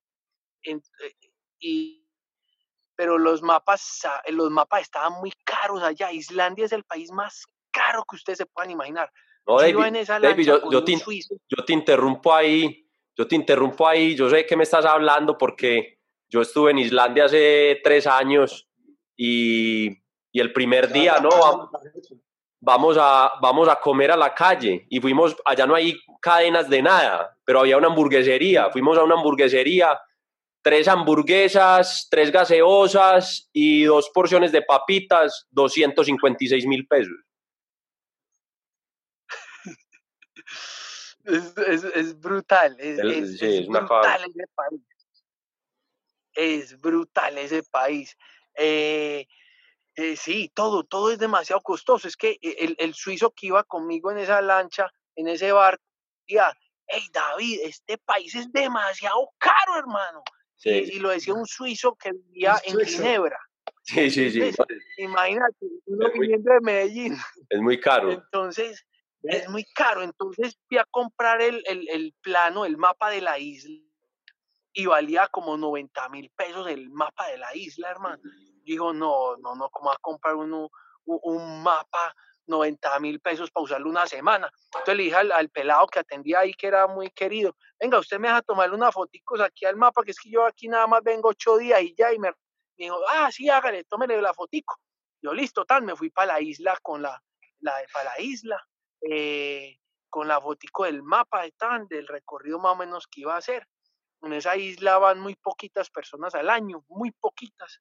[1.59, 2.04] y,
[2.97, 6.13] pero los mapas, los mapas estaban muy caros allá.
[6.13, 9.11] Islandia es el país más caro que ustedes se puedan imaginar.
[9.47, 9.75] No, David,
[10.47, 10.97] yo, te,
[11.49, 15.99] yo, te, interrumpo ahí, yo te interrumpo ahí, yo sé que me estás hablando porque
[16.31, 18.67] yo estuve en Islandia hace tres años
[19.17, 19.89] y,
[20.33, 21.29] y el primer día, ¿no?
[22.61, 26.81] Vamos a, vamos a comer a la calle y fuimos, allá no hay cadenas de
[26.81, 30.01] nada, pero había una hamburguesería, fuimos a una hamburguesería
[30.65, 37.15] tres hamburguesas, tres gaseosas y dos porciones de papitas, 256 mil pesos.
[41.27, 41.55] Es,
[42.21, 42.99] brutal, es,
[43.67, 44.81] brutal ese país.
[46.35, 48.15] Es brutal ese país.
[48.55, 49.27] Eh,
[49.95, 52.07] eh, sí, todo, todo es demasiado costoso.
[52.09, 55.83] Es que el, el, suizo que iba conmigo en esa lancha, en ese barco,
[56.27, 56.53] decía,
[56.89, 60.23] hey David, este país es demasiado caro, hermano.
[60.65, 63.39] Y, lo decía un suizo que vivía en Ginebra.
[63.83, 64.51] Sí, sí, sí.
[64.97, 67.17] imagínate, uno viniendo de Medellín.
[67.51, 68.13] Es muy caro.
[68.13, 68.87] Entonces,
[69.23, 70.03] es muy caro.
[70.03, 73.83] Entonces fui a comprar el, el, plano, el mapa de la isla,
[74.73, 78.23] y valía como 90 mil pesos el mapa de la isla, hermano.
[78.65, 80.71] Digo, no, no, no, ¿cómo va a comprar uno
[81.07, 82.15] un mapa
[82.47, 84.51] 90 mil pesos para usarlo una semana.
[84.67, 88.29] Entonces le dije al, pelado que atendía ahí, que era muy querido, venga, usted me
[88.29, 91.29] deja tomarle una fotico aquí al mapa, que es que yo aquí nada más vengo
[91.29, 92.33] ocho días y ya, y me,
[92.77, 94.79] dijo, ah, sí, hágale, tómele la fotico.
[95.23, 97.23] Yo, listo, tal, me fui para la isla con la,
[97.61, 98.63] la para la isla,
[99.01, 99.79] eh,
[100.11, 103.39] con la fotico del mapa de tan, del recorrido más o menos que iba a
[103.39, 103.67] hacer.
[104.23, 107.81] En esa isla van muy poquitas personas al año, muy poquitas.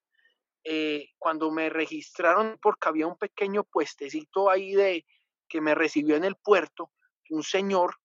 [0.65, 5.06] Eh, cuando me registraron, porque había un pequeño puestecito ahí de
[5.47, 6.91] que me recibió en el puerto,
[7.30, 7.95] un señor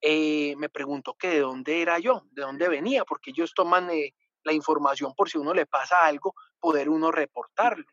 [0.00, 4.14] eh, me preguntó que de dónde era yo, de dónde venía, porque ellos toman eh,
[4.44, 7.84] la información por si uno le pasa algo, poder uno reportarlo.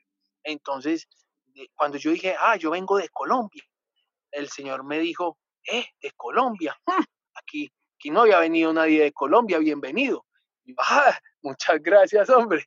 [0.43, 1.07] Entonces,
[1.75, 3.63] cuando yo dije, ah, yo vengo de Colombia,
[4.31, 5.37] el señor me dijo,
[5.69, 7.03] eh, de Colombia, ¡mm!
[7.33, 10.25] aquí, aquí no había venido nadie de Colombia, bienvenido.
[10.77, 12.65] ah, muchas gracias, hombre.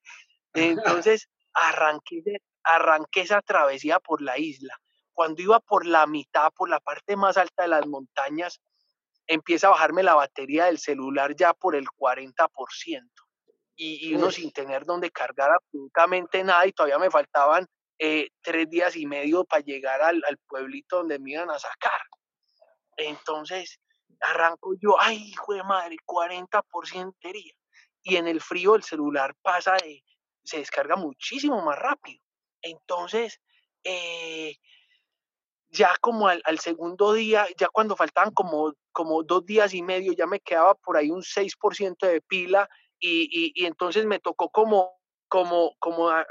[0.55, 2.23] Entonces arranqué,
[2.63, 4.77] arranqué esa travesía por la isla.
[5.13, 8.61] Cuando iba por la mitad, por la parte más alta de las montañas,
[9.27, 13.11] empieza a bajarme la batería del celular ya por el 40%.
[13.83, 17.67] Y, uno sin tener donde cargar absolutamente nada y todavía me faltaban
[17.99, 22.03] eh, tres días y medio para llegar al, al, pueblito donde me iban a sacar.
[22.99, 23.81] Entonces
[24.21, 27.15] arranco yo, ay, hijo de madre, 40%
[28.03, 30.03] Y en el frío el celular pasa de
[30.51, 32.21] se descarga muchísimo más rápido.
[32.63, 33.41] Entonces,
[33.85, 34.57] eh,
[35.71, 40.27] ya como al, segundo día, ya cuando faltaban como, como dos días y medio, ya
[40.27, 45.75] me quedaba por ahí un 6% de pila y, y, entonces me tocó como, como,
[45.79, 46.25] como a,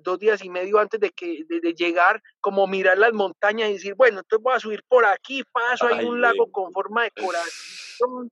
[0.00, 3.94] dos días y medio antes de, que, de, llegar, como mirar las montañas y decir,
[3.94, 8.30] bueno, entonces voy a subir por aquí, paso, hay un lago con forma de corazón,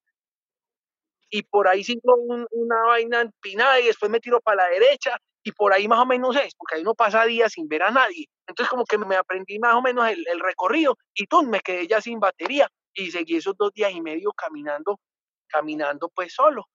[1.30, 2.14] y por ahí sigo
[2.50, 6.06] una vaina empinada y después me tiro para la derecha y por ahí más o
[6.06, 8.26] menos es, porque ahí no pasa días sin ver a nadie.
[8.46, 12.00] Entonces como que me aprendí más o menos el, recorrido y tú me quedé ya
[12.00, 15.00] sin batería y seguí esos dos días y medio caminando,
[15.48, 16.66] caminando pues solo.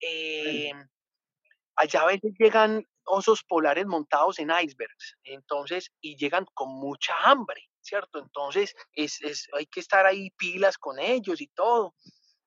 [0.00, 0.86] Em,
[1.76, 7.68] allá a veces llegan osos polares montados en icebergs, entonces, y llegan con mucha hambre,
[7.80, 8.20] ¿cierto?
[8.20, 11.94] Entonces, es, es, hay que estar ahí pilas con ellos y todo.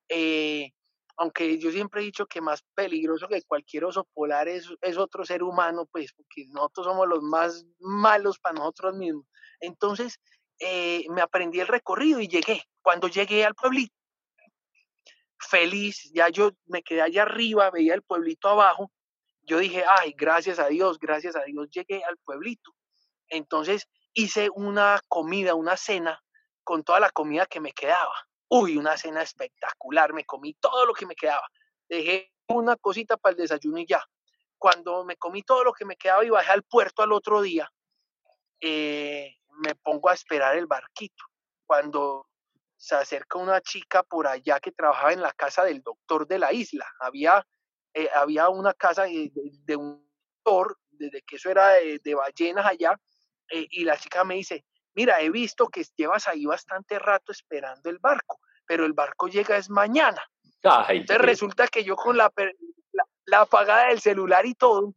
[0.08, 0.70] Eh,
[1.16, 5.24] aunque yo siempre he dicho que más peligroso que cualquier oso polar es, es, otro
[5.24, 9.26] ser humano, pues porque nosotros somos los más malos para nosotros mismos.
[9.60, 10.20] Entonces,
[10.58, 12.62] eh, me aprendí el recorrido y llegué.
[12.82, 13.94] Cuando llegué al pueblito,
[15.38, 18.90] feliz, ya yo me quedé allá arriba, veía el pueblito abajo,
[19.42, 22.72] yo dije, ay, gracias a Dios, gracias a Dios llegué al pueblito.
[23.28, 26.20] Entonces hice una comida, una cena
[26.64, 28.14] con toda la comida que me quedaba.
[28.48, 31.48] Uy, una cena espectacular, me comí todo lo que me quedaba.
[31.88, 34.04] Dejé una cosita para el desayuno y ya.
[34.58, 37.70] Cuando me comí todo lo que me quedaba y bajé al puerto al otro día,
[38.60, 41.24] eh, me pongo a esperar el barquito.
[41.66, 42.28] Cuando
[42.76, 46.52] se acerca una chica por allá que trabajaba en la casa del doctor de la
[46.52, 46.86] isla.
[47.00, 47.46] Había,
[47.94, 50.06] eh, había una casa de, un
[50.44, 52.98] doctor, desde que eso era de, ballenas allá,
[53.50, 54.64] eh, y la chica me dice,
[54.96, 59.56] mira, he visto que llevas ahí bastante rato esperando el barco, pero el barco llega
[59.56, 60.22] es mañana.
[60.88, 62.32] Entonces resulta que yo con la,
[63.26, 64.94] la, apagada del celular y todo,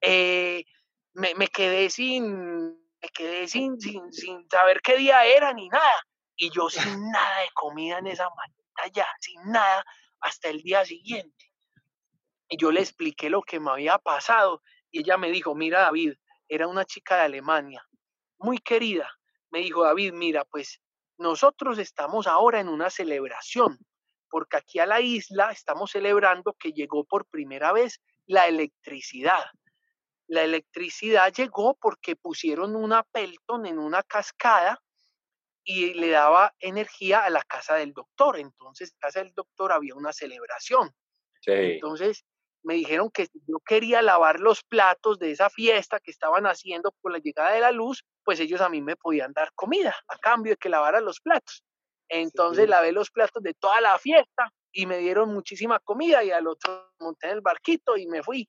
[0.00, 0.64] eh,
[1.12, 2.68] me, me, quedé sin,
[3.02, 7.40] me quedé sin, sin, sin saber qué día era ni nada y yo sin nada
[7.40, 8.60] de comida en esa maleta
[8.94, 9.84] ya, sin nada,
[10.20, 11.52] hasta el día siguiente.
[12.48, 16.14] Y yo le expliqué lo que me había pasado y ella me dijo, mira David,
[16.48, 17.86] era una chica de Alemania,
[18.38, 19.08] muy querida.
[19.50, 20.80] Me dijo, David, mira, pues
[21.18, 23.78] nosotros estamos ahora en una celebración,
[24.28, 29.44] porque aquí a la isla estamos celebrando que llegó por primera vez la electricidad.
[30.28, 34.80] La electricidad llegó porque pusieron una Pelton en una cascada
[35.64, 38.38] y le daba energía a la casa del doctor.
[38.38, 40.94] Entonces, en casa del doctor había una celebración.
[41.44, 42.24] Entonces,
[42.62, 46.92] me dijeron que si yo quería lavar los platos de esa fiesta que estaban haciendo
[47.00, 50.18] por la llegada de la luz, pues ellos a mí me podían dar comida a
[50.18, 51.64] cambio de que lavara los platos.
[52.08, 56.46] Entonces lavé los platos de toda la fiesta y me dieron muchísima comida y al
[56.46, 58.46] otro monté en el barquito y me fui.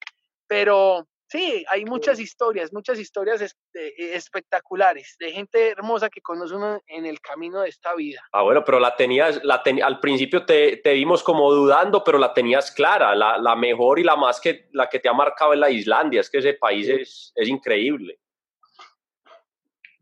[0.47, 6.81] Pero Sí, hay muchas historias, muchas historias eh, espectaculares de gente hermosa que conoce uno
[6.87, 8.19] en el camino de esta vida.
[8.33, 12.33] Ah, bueno, pero la tenías, la al principio te, te, vimos como dudando, pero la
[12.33, 15.61] tenías clara, la, la, mejor y la más que la que te ha marcado en
[15.61, 18.19] la Islandia, es que ese país es, es increíble.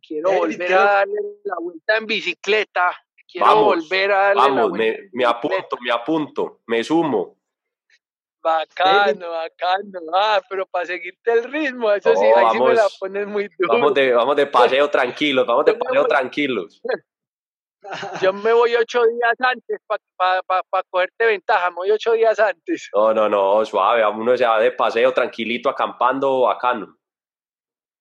[0.02, 2.92] Quiero volver a darle la vuelta en bicicleta,
[3.32, 7.39] quiero volver a darle vamos, la vuelta me, me apunto, me apunto, me sumo.
[8.42, 10.00] Bacano, bacano.
[10.14, 13.74] Ah, pero para seguirte el ritmo, eso sí, ahí sí me la pones muy duro.
[13.74, 16.82] Vamos de, vamos de paseo tranquilos, vamos de paseo tranquilos.
[18.22, 22.90] Yo me voy ocho días antes para pa, cogerte ventaja, me voy ocho días antes.
[22.94, 26.98] No, no, no, suave, uno se va de paseo tranquilito, acampando, bacano.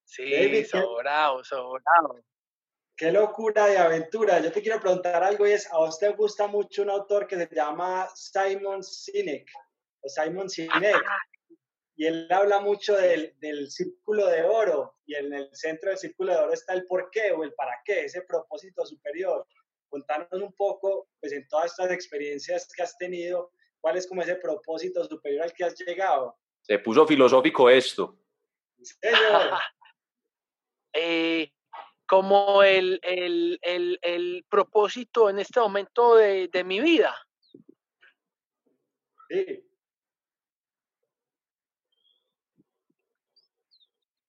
[0.04, 2.20] Sí, sobrado, sobrado.
[2.96, 4.40] Qué locura de aventura.
[4.40, 7.48] Yo te quiero preguntar algo y es, ¿a usted gusta mucho un autor que se
[7.54, 9.48] llama Simon Sinek?
[10.00, 11.02] O Simon Sinek.
[11.96, 16.32] Y él habla mucho del, del, círculo de oro y en el centro del círculo
[16.32, 19.44] de oro está el por qué o el para qué, ese propósito superior.
[19.88, 24.36] Contanos un poco, pues en todas estas experiencias que has tenido, cuál es como ese
[24.36, 26.38] propósito superior al que has llegado.
[26.62, 28.16] Se puso filosófico esto.
[30.92, 31.50] eh,
[32.06, 37.14] como el, el, el, el, propósito en este momento de, de mi vida.
[39.28, 39.67] Sí.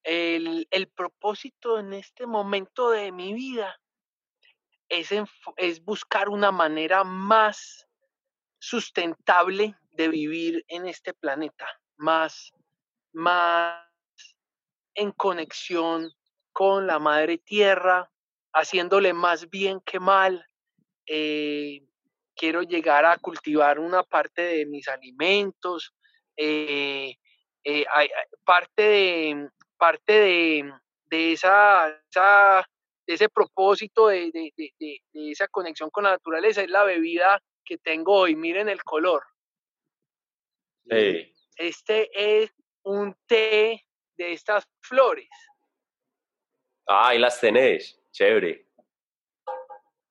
[0.10, 3.80] El, propósito en este momento de mi vida
[4.88, 5.10] es,
[5.58, 7.88] es buscar una manera más
[8.58, 11.67] sustentable de vivir en este planeta,
[11.98, 12.52] más,
[13.13, 13.86] más
[14.95, 16.12] en conexión
[16.52, 18.12] con la madre tierra,
[18.54, 20.43] haciéndole más bien que mal.
[21.06, 21.84] Eh,
[22.36, 25.93] quiero llegar a cultivar una parte de mis alimentos,
[26.36, 27.15] eh,
[27.63, 27.86] eh,
[28.43, 30.74] parte de, parte de,
[31.06, 31.88] de esa,
[33.08, 37.78] de ese propósito, de, de, de, esa conexión con la naturaleza, es la bebida que
[37.78, 38.36] tengo hoy.
[38.36, 39.24] Miren el color.
[41.56, 42.52] Este es
[42.84, 43.86] un té
[44.18, 45.30] de estas flores.
[46.88, 48.02] Ah, y las tenés.
[48.12, 48.68] Chévere.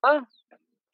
[0.03, 0.27] Ah,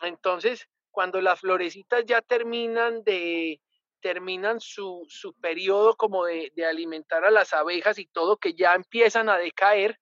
[0.02, 3.60] entonces, cuando las florecitas ya terminan de,
[4.04, 9.30] terminan su, su periodo como de, alimentar a las abejas y todo, que ya empiezan
[9.30, 9.98] a decaer,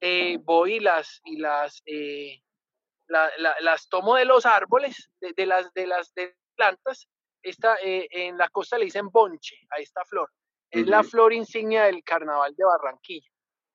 [0.00, 2.40] eh, voy y las, y las, eh,
[3.08, 7.08] las tomo de los árboles, de, las, de las de plantas.
[7.42, 10.30] Esta, eh, en la costa le dicen bonche a esta flor.
[10.70, 13.30] Es la flor insignia del carnaval de Barranquilla.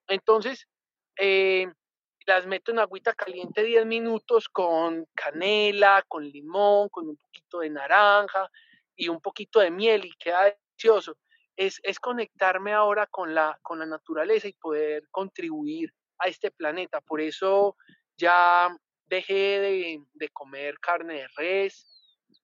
[0.08, 0.70] Entonces,
[1.18, 7.72] las meto en agüita caliente 10 minutos con canela, con limón, con un poquito de
[7.72, 8.50] naranja,
[8.96, 11.18] y un poquito de miel y queda delicioso.
[11.56, 17.02] Es, es conectarme ahora con la, con la naturaleza y poder contribuir a este planeta.
[17.02, 17.78] Por eso
[18.18, 18.76] ya
[19.08, 21.88] dejé de, comer carne de res,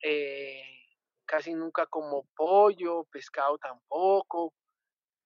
[0.02, 0.62] eh,
[1.26, 4.54] casi nunca como pollo, pescado tampoco,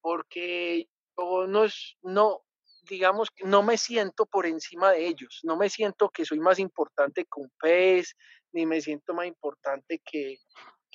[0.02, 1.66] porque yo no,
[2.04, 2.44] no,
[2.90, 7.24] digamos, no me siento por encima de ellos, no me siento que soy más importante
[7.24, 8.16] que un pez,
[8.52, 10.38] ni me siento más importante que,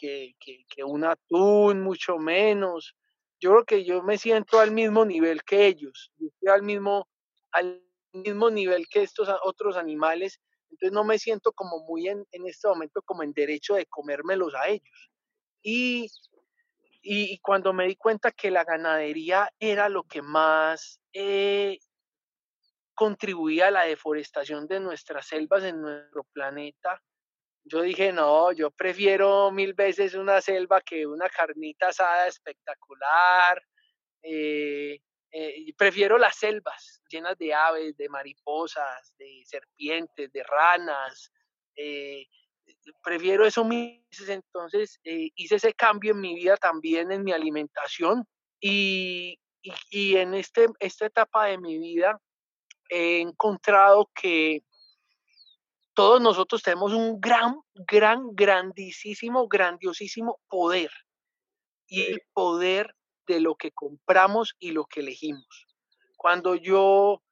[0.01, 2.97] que, un atún, mucho menos.
[3.39, 6.13] Yo creo que yo me siento al mismo nivel que ellos,
[6.47, 7.09] al mismo,
[7.53, 7.83] al
[8.13, 10.41] mismo nivel que estos otros animales,
[10.71, 14.55] entonces no me siento como muy en, en este momento como en derecho de comérmelos
[14.55, 15.11] a ellos.
[15.63, 16.09] Y,
[17.03, 21.79] y, cuando me di cuenta que la ganadería era lo que más eh,
[22.95, 27.03] contribuía a la deforestación de nuestras selvas en nuestro planeta,
[27.71, 33.63] yo dije, no, yo prefiero mil veces una selva que una carnita asada espectacular.
[34.23, 35.01] Eh,
[35.31, 41.33] eh, prefiero las selvas llenas de aves, de mariposas, de serpientes, de ranas.
[41.77, 42.27] Eh,
[43.05, 43.65] prefiero eso.
[43.71, 48.27] Entonces hice ese cambio en mi vida también, en mi alimentación.
[48.61, 49.39] Y,
[49.91, 52.21] y en este, esta etapa de mi vida
[52.91, 54.65] he encontrado que
[55.95, 60.91] todos nosotros tenemos un gran, gran, grandísimo, grandiosísimo poder.
[61.87, 62.95] Y el poder
[63.27, 65.67] de lo que compramos y lo que elegimos.
[66.17, 67.23] Cuando yo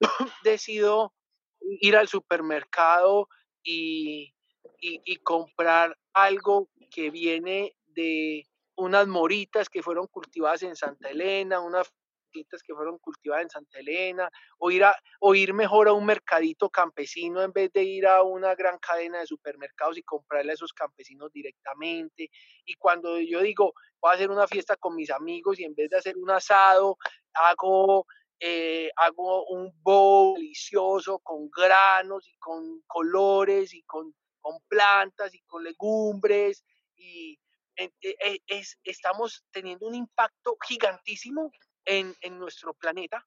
[0.44, 1.12] decido
[1.60, 3.28] ir al supermercado
[3.62, 4.34] y,
[4.80, 8.46] y, comprar algo que viene de
[8.76, 11.92] unas moritas que fueron cultivadas en Santa Elena, unas
[12.30, 16.68] que fueron cultivadas en Santa Elena, o ir, a, o ir mejor a un mercadito
[16.70, 20.72] campesino en vez de ir a una gran cadena de supermercados y comprarle a esos
[20.72, 22.30] campesinos directamente.
[22.64, 25.90] Y cuando yo digo, voy a hacer una fiesta con mis amigos y en vez
[25.90, 26.96] de hacer un asado,
[27.34, 28.06] hago,
[28.40, 35.40] eh, hago un bowl delicioso con granos y con colores y con, con plantas y
[35.40, 36.64] con legumbres
[36.96, 37.38] y
[37.78, 41.52] eh, eh, es, estamos teniendo un impacto gigantísimo
[41.88, 43.24] en, nuestro planeta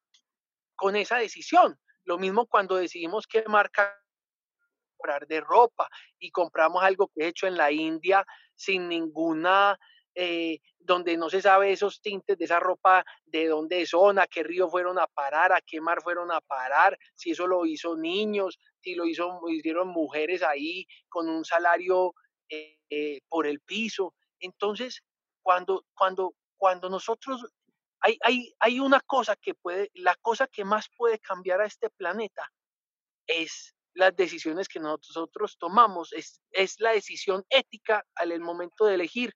[0.76, 1.78] con esa decisión.
[2.04, 3.98] Lo mismo cuando decidimos qué marca
[4.98, 5.90] comprar de ropa
[6.20, 9.78] y compramos algo que he hecho en la India sin ninguna,
[10.14, 14.44] eh, donde no se sabe esos tintes de esa ropa, de dónde son, a qué
[14.44, 18.60] río fueron a parar, a qué mar fueron a parar, si eso lo hizo niños,
[18.82, 22.14] si lo hizo, hicieron mujeres ahí con un salario
[22.50, 24.14] eh, eh, por el piso.
[24.40, 25.02] Entonces,
[25.42, 27.44] cuando, cuando, cuando nosotros
[28.02, 32.52] hay, una cosa que puede, la cosa que más puede cambiar a este planeta
[33.28, 39.34] es las decisiones que nosotros tomamos, es, es la decisión ética al momento de elegir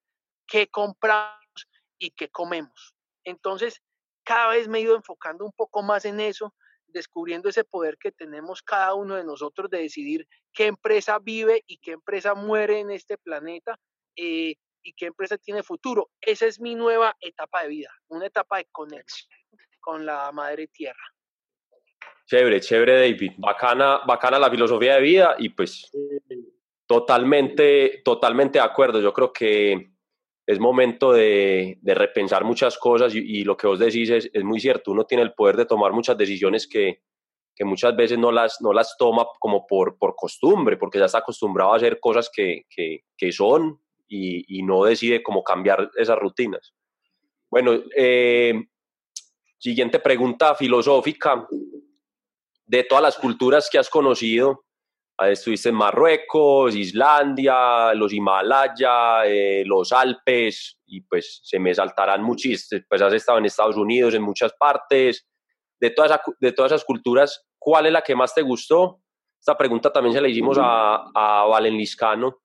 [0.48, 1.68] qué compramos
[2.00, 2.96] y qué comemos.
[3.24, 3.82] Entonces,
[4.24, 6.54] cada vez me he ido enfocando un poco más en eso,
[6.88, 11.78] descubriendo ese poder que tenemos cada uno de nosotros de decidir qué empresa vive y
[11.78, 13.78] qué empresa muere en este planeta,
[14.16, 14.56] eh,
[14.86, 16.12] y qué empresa tiene futuro.
[16.22, 19.38] Esa es mi nueva etapa de vida, una etapa de conexión
[19.82, 21.04] con la madre tierra.
[22.28, 25.92] Chévere, chévere David, bacana, bacana la filosofía de vida y pues
[26.88, 29.02] totalmente, totalmente de acuerdo.
[29.02, 29.92] Yo creo que
[30.48, 34.60] es momento de, de repensar muchas cosas y, lo que vos decís es, es, muy
[34.60, 34.92] cierto.
[34.92, 37.02] Uno tiene el poder de tomar muchas decisiones que,
[37.56, 41.20] que muchas veces no las, no las toma como por, por costumbre, porque ya está
[41.20, 46.74] acostumbrado a hacer cosas que, que, que son y, no decide cómo cambiar esas rutinas.
[47.50, 48.54] Bueno, eh,
[49.58, 51.48] siguiente pregunta filosófica.
[52.66, 54.66] De todas las culturas que has conocido,
[55.24, 62.84] estuviste en Marruecos, Islandia, los Himalaya, eh, los Alpes, y pues se me saltarán muchísimos,
[62.90, 65.28] pues has estado en Estados Unidos, en muchas partes.
[65.80, 69.02] De todas, de todas esas culturas, ¿cuál es la que más te gustó?
[69.40, 72.42] Esta pregunta también se la hicimos a, a Valen Liscano.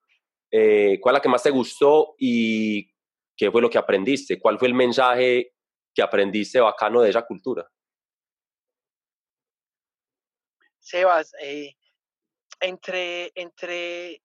[0.50, 2.92] Eh, ¿cuál es la que más te gustó y
[3.36, 4.38] qué fue lo que aprendiste?
[4.38, 5.54] ¿Cuál fue el mensaje
[5.94, 7.70] que aprendiste bacano de esa cultura?
[10.78, 11.76] Sebas, eh,
[12.60, 14.22] entre, entre,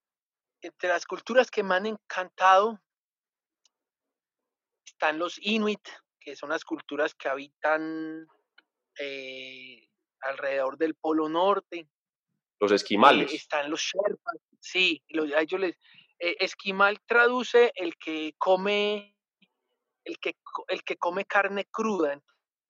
[0.62, 2.82] entre las culturas que me han encantado
[4.86, 5.88] están los Inuit,
[6.20, 8.26] que son las culturas que habitan
[8.98, 9.88] eh,
[10.22, 11.88] alrededor del Polo Norte.
[12.60, 13.34] Los esquimales.
[13.34, 15.04] están los Sherpas, sí,
[15.36, 15.78] a ellos les,
[16.20, 19.16] eh, esquimal traduce el que come,
[20.06, 20.36] el que,
[20.70, 22.22] el que come carne cruda.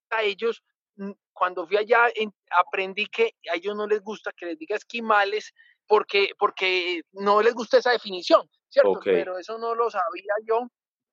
[0.10, 0.64] A ellos,
[0.96, 2.08] mm, cuando fui allá,
[2.52, 5.54] aprendí que a ellos no les gusta que les diga esquimales
[5.88, 9.00] porque, porque no les gusta esa definición, ¿cierto?
[9.04, 10.68] Pero eso no lo sabía yo.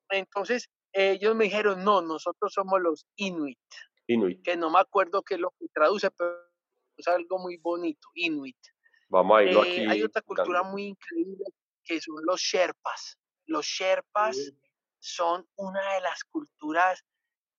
[0.09, 3.59] Entonces, ellos me dijeron, no, nosotros somos los Inuit.
[4.07, 4.43] Inuit.
[4.43, 6.35] Que no me acuerdo qué es lo que traduce, pero
[6.97, 8.57] es algo muy bonito, Inuit.
[9.09, 9.85] Vamos a irlo aquí.
[9.87, 11.45] Hay otra cultura muy increíble
[11.83, 13.17] que son los Sherpas.
[13.45, 14.37] Los Sherpas
[14.99, 17.03] son una de las culturas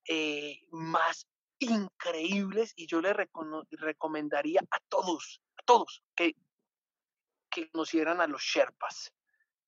[0.08, 1.26] eh, más
[1.58, 3.14] increíbles y yo les
[3.70, 6.34] recomendaría a todos, a todos, que,
[7.50, 9.12] que conocieran a los Sherpas.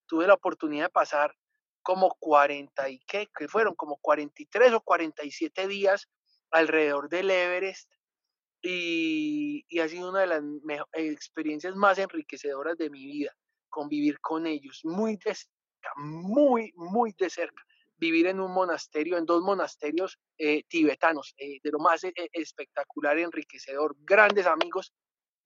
[0.06, 1.36] Tuve la oportunidad de pasar
[1.82, 6.08] como 40 y qué, que fueron como 43 o 47 días
[6.50, 7.92] alrededor del Everest
[8.62, 10.42] y, y ha sido una de las
[10.94, 13.36] experiencias más enriquecedoras de mi vida,
[13.76, 17.62] convivir con ellos muy de cerca, muy, muy de cerca
[17.98, 23.18] vivir en un monasterio, en dos monasterios eh, tibetanos, eh, de lo más eh, espectacular
[23.18, 23.94] y enriquecedor.
[24.00, 24.92] Grandes amigos,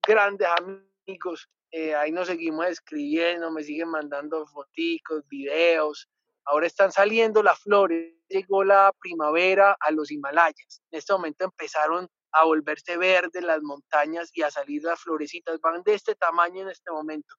[0.07, 1.49] grandes amigos.
[1.97, 6.09] ahí nos seguimos escribiendo, me siguen mandando fotos, videos.
[6.45, 8.15] Ahora están saliendo las flores.
[8.29, 10.83] Llegó la primavera a los Himalayas.
[10.91, 15.61] En este momento empezaron a volverse verdes las montañas y a salir las florecitas.
[15.61, 17.35] Van de este tamaño en este momento.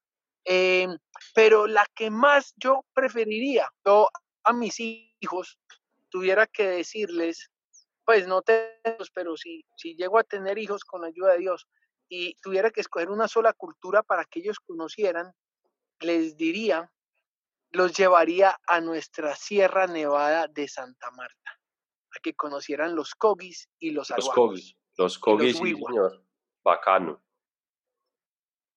[1.34, 4.08] Pero la que más yo preferiría, yo
[4.44, 5.58] a mis hijos
[6.10, 7.50] tuviera que decirles,
[8.04, 8.68] pues no tengo,
[9.14, 11.68] pero si, si llego a tener hijos con la ayuda de Dios
[12.08, 15.32] y tuviera que escoger una sola cultura para que ellos conocieran,
[16.00, 16.90] les diría,
[17.70, 21.60] los llevaría a nuestra Sierra Nevada de Santa Marta,
[22.14, 26.24] a que conocieran los cogis y los Los cogis, los cogis, sí, señor.
[26.64, 27.22] Bacano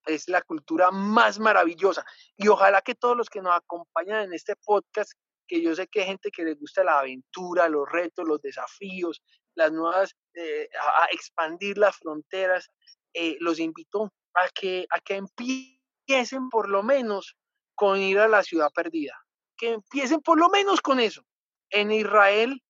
[0.06, 2.06] es la cultura más maravillosa.
[2.38, 5.12] Y ojalá que todos los que nos acompañan en este podcast
[5.48, 9.22] que yo sé que hay gente que les gusta la aventura, los retos, los desafíos,
[9.56, 12.70] las nuevas, eh, a, expandir las fronteras,
[13.14, 17.36] eh, los invito a que, a que empiecen por lo menos
[17.76, 19.14] con ir a la ciudad perdida,
[19.58, 21.24] que empiecen por lo menos con eso.
[21.70, 22.62] En Israel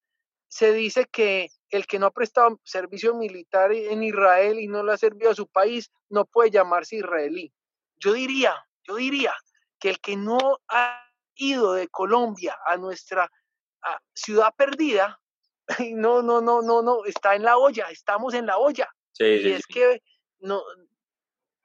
[0.48, 4.94] se dice que el que no ha prestado servicio militar en Israel y no le
[4.94, 7.52] ha servido a su país no puede llamarse israelí.
[7.98, 9.34] Yo diría, yo diría
[9.80, 10.38] que el que no
[10.68, 11.02] ha
[11.36, 13.30] ido de Colombia a nuestra
[14.14, 15.20] ciudad perdida,
[15.94, 18.88] no, no, no, no, no, está en la olla, estamos en la olla.
[19.20, 20.02] y es que
[20.40, 20.62] no,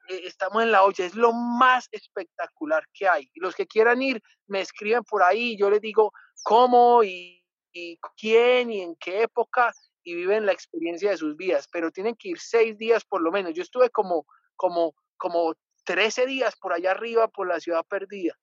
[0.07, 3.29] e, estamos en la olla, es lo más espectacular que hay.
[3.33, 6.11] Y los que quieran ir, me escriben por ahí, yo les digo
[6.43, 9.73] cómo y, y quién y en qué época
[10.03, 13.31] y viven la experiencia de sus vidas, pero tienen que ir seis días por lo
[13.31, 13.53] menos.
[13.53, 14.25] Yo estuve como,
[14.55, 18.35] como, como 13 días por allá arriba por la ciudad perdida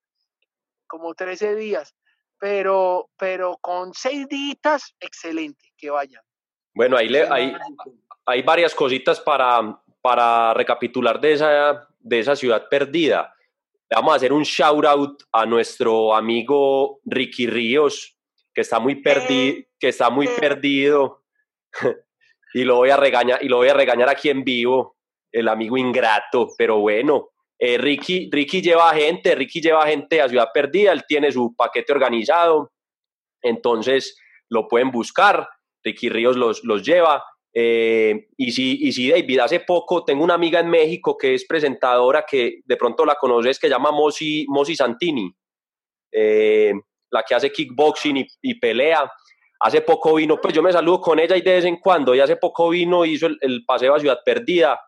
[0.89, 1.95] como 13 días,
[2.41, 6.23] pero, pero con seis días, excelente, que vayan.
[6.75, 7.55] Bueno, ahí le, hay,
[8.27, 13.33] hay varias cositas para, para recapitular de esa, de esa ciudad perdida.
[13.91, 18.17] vamos a hacer un shout out a nuestro amigo Ricky Ríos,
[18.53, 21.23] que está muy, perdido que está muy perdido.
[22.55, 24.97] y lo voy a regañar y lo voy a regañar aquí en vivo,
[25.33, 30.49] el amigo ingrato, pero bueno, eh, Ricky, Ricky lleva gente, Ricky lleva gente a Ciudad
[30.55, 32.73] Perdida, él tiene su paquete organizado,
[33.43, 35.49] entonces lo pueden buscar,
[35.85, 37.25] Ricky Ríos los, los lleva.
[37.55, 41.47] Eh, y, si, y si David, hace poco tengo una amiga en México que es
[41.47, 45.35] presentadora que de pronto la conoces, que llama Mosi, Mosi Santini,
[46.13, 46.73] eh,
[47.11, 49.11] la que hace kickboxing y, pelea.
[49.61, 52.21] Hace poco vino, pues yo me saludo con ella y de vez en cuando, y
[52.21, 54.79] hace poco vino, hizo el, el paseo a Ciudad Perdida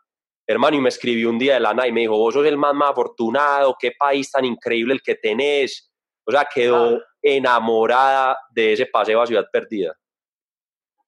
[0.51, 2.57] hermano, y me escribió un día de la nada y me dijo, vos sos el
[2.57, 5.93] más, más afortunado, qué país tan increíble el que tenés.
[6.25, 7.01] O sea, quedó ah.
[7.23, 9.95] enamorada de ese paseo a Ciudad Perdida.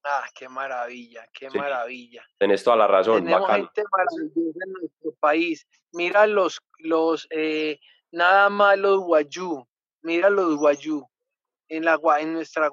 [0.05, 2.25] Ah, qué maravilla, qué maravilla.
[2.39, 5.67] Tenés toda la razón, Tenemos gente maravillosa en nuestro país.
[5.93, 7.81] Mira los, los eh,
[8.13, 9.67] nada más los guayú,
[10.03, 11.05] mira los guayú
[11.69, 12.69] en, la, en nuestra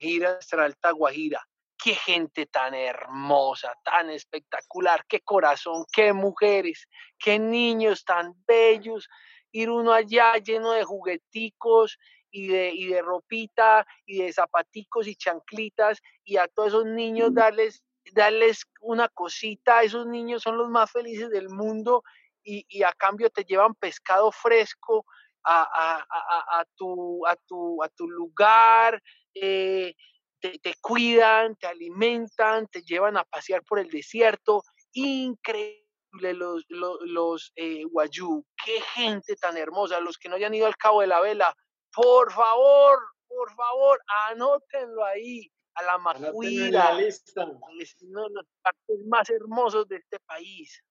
[0.00, 1.44] nuestra alta Guajira
[1.84, 6.88] qué gente tan hermosa, tan espectacular, qué corazón, qué mujeres,
[7.18, 9.06] qué niños tan bellos.
[9.52, 11.98] Ir uno allá lleno de jugueticos
[12.30, 17.34] y de, y de ropita y de zapaticos y chanclitas y a todos esos niños
[17.34, 17.84] darles,
[18.14, 22.02] darles una cosita, esos niños son los más felices del mundo
[22.42, 25.04] y, y a cambio te llevan pescado fresco
[25.44, 29.02] a, a, a, tu, a, tu, a tu lugar.
[29.34, 29.94] Eh,
[30.40, 34.62] te, cuidan, te alimentan, te llevan a pasear por el desierto.
[34.92, 40.00] Increíble los, los, los eh, guayú, qué gente tan hermosa.
[40.00, 41.54] Los que no hayan ido al Cabo de la Vela,
[41.92, 49.88] por favor, por favor, anótenlo ahí a la Macuira, uno de los partes más hermosos
[49.88, 50.83] de este país.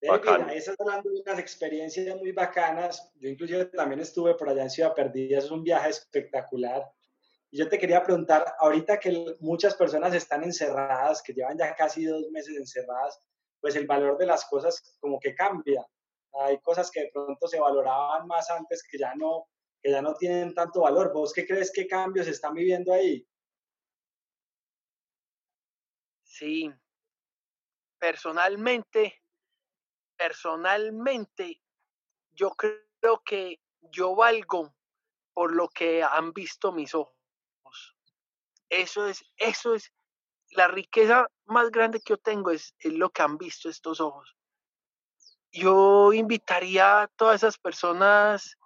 [0.00, 3.12] David, estás hablando de unas experiencias muy bacanas.
[3.16, 6.82] Yo inclusive también estuve por allá en Ciudad Perdida, es un viaje espectacular.
[7.50, 12.04] Y yo te quería preguntar, ahorita que muchas personas están encerradas, que llevan ya casi
[12.04, 13.18] dos meses encerradas,
[13.60, 15.84] pues el valor de las cosas como que cambia.
[16.40, 19.48] Hay cosas que de pronto se valoraban más antes que ya no,
[19.82, 21.12] que ya no tienen tanto valor.
[21.12, 23.26] ¿Vos qué crees que cambios están viviendo ahí?
[26.22, 26.70] Sí,
[27.98, 29.14] personalmente,
[30.18, 31.62] personalmente,
[32.32, 34.74] yo creo que yo valgo
[35.32, 37.14] por lo que han visto mis ojos.
[38.68, 39.92] Eso es, eso es,
[40.50, 44.36] la riqueza más grande que yo tengo es, es lo que han visto estos ojos.
[45.52, 48.56] Yo invitaría a todas esas personas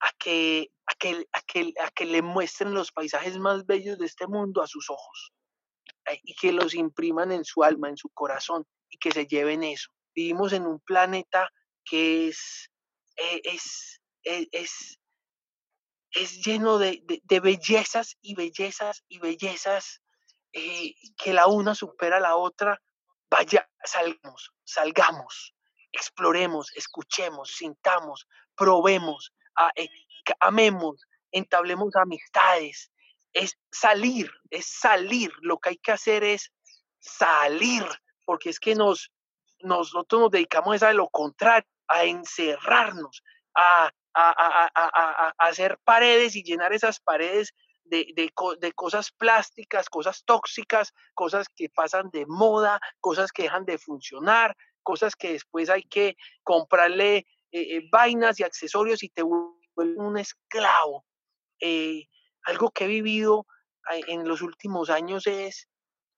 [0.00, 4.06] a que, a que, a que, a que le muestren los paisajes más bellos de
[4.06, 5.32] este mundo a sus ojos
[6.10, 9.64] eh, y que los impriman en su alma, en su corazón y que se lleven
[9.64, 9.90] eso.
[10.16, 11.50] Vivimos en un planeta
[11.84, 12.70] que es,
[13.18, 14.98] eh, es, es, es,
[16.12, 20.00] es lleno de, de, bellezas y bellezas y bellezas
[20.54, 22.80] eh, que la una supera a la otra.
[23.30, 25.54] Vaya, salgamos, salgamos,
[25.92, 29.34] exploremos, escuchemos, sintamos, probemos,
[30.40, 32.90] amemos, entablemos amistades,
[33.34, 35.30] es salir, es salir.
[35.42, 36.52] Lo que hay que hacer es
[37.00, 37.84] salir,
[38.24, 39.12] porque es que nos,
[39.60, 43.22] nosotros nos dedicamos a lo contrario, a encerrarnos,
[43.54, 43.90] a,
[45.38, 47.52] hacer paredes y llenar esas paredes
[47.84, 53.76] de, de, cosas plásticas, cosas tóxicas, cosas que pasan de moda, cosas que dejan de
[53.76, 60.00] funcionar, cosas que después hay que comprarle eh, eh, vainas y accesorios y te vuelven
[60.00, 61.04] un esclavo.
[61.60, 62.08] Eh,
[62.44, 63.46] algo que he vivido
[64.08, 65.68] en los últimos años es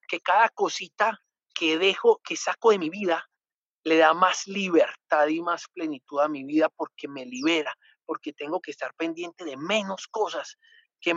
[0.09, 1.21] que cada cosita
[1.59, 3.29] que dejo, que saco de mi vida,
[3.83, 8.61] le da más libertad y más plenitud a mi vida porque me libera, porque tengo
[8.61, 10.57] que estar pendiente de menos cosas
[11.01, 11.15] que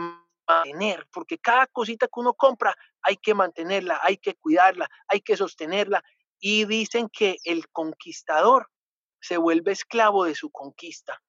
[0.48, 5.36] mantener, porque cada cosita que uno compra hay que mantenerla, hay que cuidarla, hay que
[5.36, 6.02] sostenerla.
[6.40, 8.68] Y dicen que el conquistador
[9.20, 11.22] se vuelve esclavo de su conquista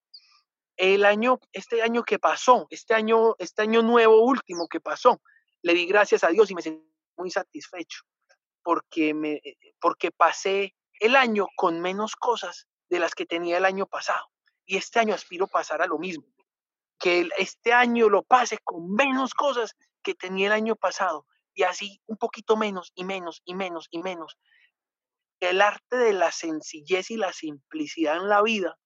[0.76, 5.22] el año, este año que pasó, este año, este año nuevo último que pasó,
[5.62, 6.84] le di gracias a Dios y me sentí
[7.16, 8.02] muy satisfecho
[8.64, 9.42] porque, me,
[9.80, 14.26] porque pasé el año con menos cosas de las que tenía el año pasado.
[14.66, 16.26] Y este año aspiro a pasar a lo mismo,
[17.00, 22.02] que este año lo pase con menos cosas que tenía el año pasado y así
[22.08, 24.38] un poquito menos y menos y menos y menos.
[25.40, 28.78] El arte de la sencillez y la simplicidad en la vida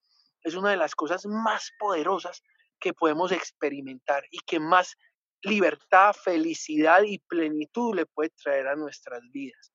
[0.41, 2.41] es una de las cosas más poderosas
[2.79, 4.95] que podemos experimentar y que más
[5.41, 9.71] libertad, felicidad y plenitud le puede traer a nuestras vidas.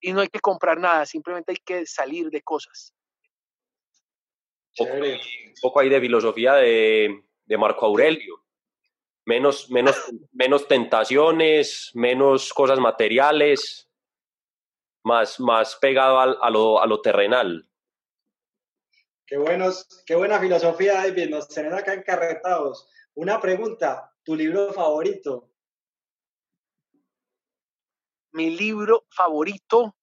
[0.00, 2.94] Y no hay que comprar nada, simplemente hay que salir de cosas.
[4.78, 5.18] Un
[5.60, 7.22] poco, hay de filosofía de,
[7.58, 8.44] Marco Aurelio.
[9.26, 9.96] Menos, menos,
[10.32, 13.90] menos tentaciones, menos cosas materiales,
[15.04, 17.68] más, más pegado a, lo, a lo terrenal.
[19.26, 21.28] Qué, buenos, qué buena filosofía, David.
[21.28, 22.88] Nos tienen acá encarretados.
[23.14, 25.50] Una pregunta, ¿tu libro favorito?
[28.32, 29.96] Mi libro favorito.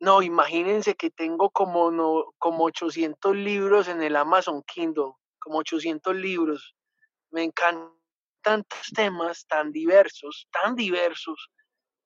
[0.00, 6.14] No, imagínense que tengo como, no, como 800 libros en el Amazon Kindle, como 800
[6.16, 6.74] libros.
[7.30, 8.02] Me encantan
[8.42, 11.50] tantos temas tan diversos, tan diversos,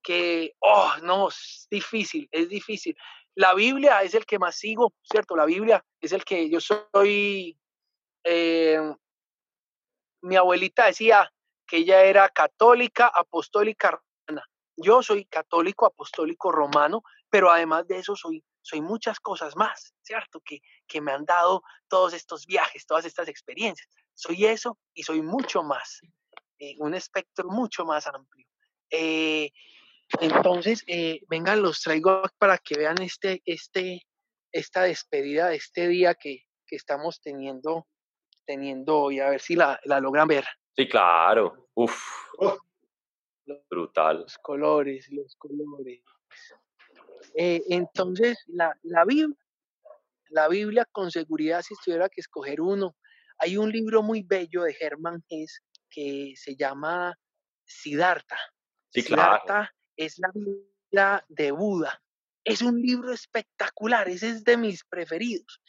[0.03, 2.97] que, oh, no, es difícil, es difícil.
[3.35, 5.35] La Biblia es el que más sigo, ¿cierto?
[5.35, 7.59] La Biblia es el que yo soy...
[8.25, 8.79] Eh,
[10.23, 11.33] mi abuelita decía
[11.67, 14.47] que ella era católica, apostólica, romana.
[14.77, 20.41] Yo soy católico, apostólico, romano, pero además de eso soy, soy muchas cosas más, ¿cierto?
[20.45, 23.89] Que, que me han dado todos estos viajes, todas estas experiencias.
[24.15, 26.01] Soy eso y soy mucho más,
[26.59, 28.47] eh, un espectro mucho más amplio.
[28.91, 29.51] Eh,
[30.21, 34.07] entonces, eh, vengan, los traigo para que vean este, este,
[34.53, 37.87] esta despedida de este día que, que estamos teniendo,
[38.47, 40.45] teniendo hoy, a ver si la, la logran ver.
[40.77, 41.69] Sí, claro.
[41.75, 42.03] Uf.
[43.71, 44.21] Brutal.
[44.23, 46.03] Los colores, los colores.
[47.35, 49.37] Eh, entonces, la, la, Biblia,
[50.31, 52.97] la Biblia con seguridad, si tuviera que escoger uno,
[53.39, 57.15] hay un libro muy bello de Germán Hess que se llama
[57.65, 58.39] Siddhartha.
[58.91, 59.43] Sí, claro
[59.97, 62.01] es la vida de Buda.
[62.45, 65.61] Es un libro espectacular, ese es de mis preferidos.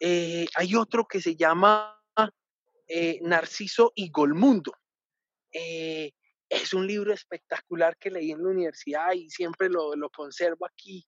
[0.00, 1.95] Eh, hay otro que se llama
[2.86, 4.72] eh, Narciso y Golmundo.
[5.52, 6.12] Eh,
[6.48, 11.06] es un libro espectacular que leí en la universidad y siempre lo, conservo aquí.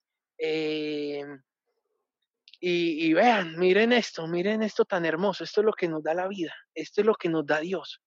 [2.60, 6.26] Y, vean, miren esto, miren esto tan hermoso, esto es lo que nos da la
[6.26, 8.02] vida, esto es lo que nos da Dios.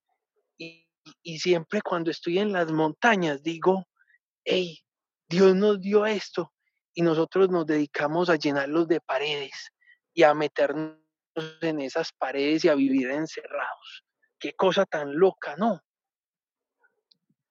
[0.58, 3.88] y siempre cuando estoy en las montañas digo,
[4.44, 4.78] hey,
[5.28, 6.52] Dios nos dio esto
[6.94, 9.72] y nosotros nos dedicamos a llenarlos de paredes
[10.12, 11.01] y a meternos
[11.60, 14.04] en esas paredes y a vivir encerrados.
[14.38, 15.80] Qué cosa tan loca, ¿no?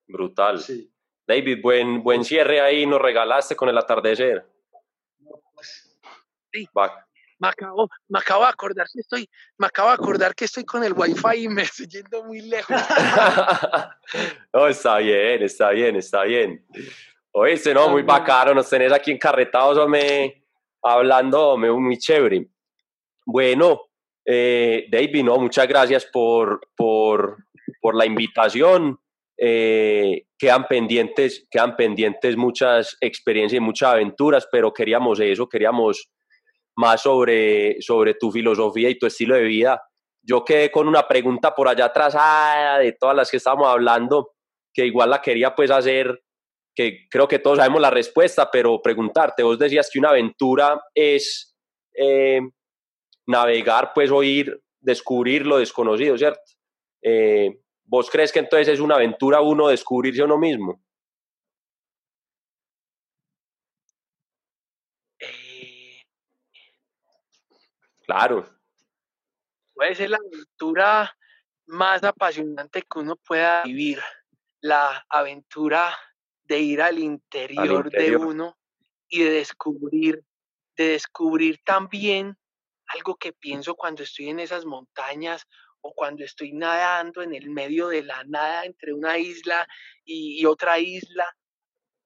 [0.07, 0.63] Brutal.
[1.27, 4.45] David, buen, buen cierre ahí, nos regalaste con el atardecer.
[5.53, 5.99] Pues,
[6.51, 6.67] sí.
[7.39, 9.27] Me acabo, me acabo de acordar que estoy,
[9.57, 12.79] me acabo de acordar que estoy con el wifi y me estoy yendo muy lejos.
[14.53, 16.63] no, está bien, está bien, está bien.
[17.31, 20.45] Oíste, no, muy bacano, nos tenés aquí encarretados, hombre,
[20.83, 22.47] hablando, muy chévere.
[23.31, 23.83] Bueno,
[24.25, 27.37] eh, David, no, muchas gracias por, por,
[27.79, 28.99] por la invitación.
[29.37, 36.11] Eh, quedan pendientes, quedan pendientes muchas experiencias y muchas aventuras, pero queríamos eso, queríamos
[36.75, 39.81] más sobre, sobre tu filosofía y tu estilo de vida.
[40.21, 44.33] Yo quedé con una pregunta por allá atrás ah, de todas las que estábamos hablando,
[44.73, 46.21] que igual la quería pues hacer,
[46.75, 51.55] que creo que todos sabemos la respuesta, pero preguntarte, vos decías que una aventura es
[51.97, 52.41] eh,
[53.27, 56.41] navegar, pues oír, descubrir lo desconocido, ¿cierto?
[57.01, 60.81] Eh, ¿Vos crees que entonces es una aventura uno descubrirse a uno mismo?
[65.19, 66.01] Eh,
[68.05, 68.45] claro.
[69.73, 71.17] Puede ser la aventura
[71.65, 73.99] más apasionante que uno pueda vivir,
[74.61, 75.95] la aventura
[76.43, 78.19] de ir al interior, al interior.
[78.21, 78.57] de uno
[79.07, 80.23] y de descubrir,
[80.77, 82.37] de descubrir también
[82.93, 85.45] algo que pienso cuando estoy en esas montañas
[85.81, 89.67] o cuando estoy nadando en el medio de la nada entre una isla
[90.05, 91.25] y, otra isla,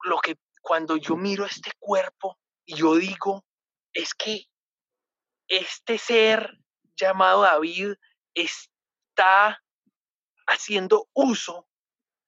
[0.03, 3.45] lo que cuando yo miro este cuerpo y yo digo,
[3.93, 4.45] es que
[5.47, 6.57] este ser
[6.95, 7.93] llamado David
[8.33, 9.61] está
[10.47, 11.67] haciendo uso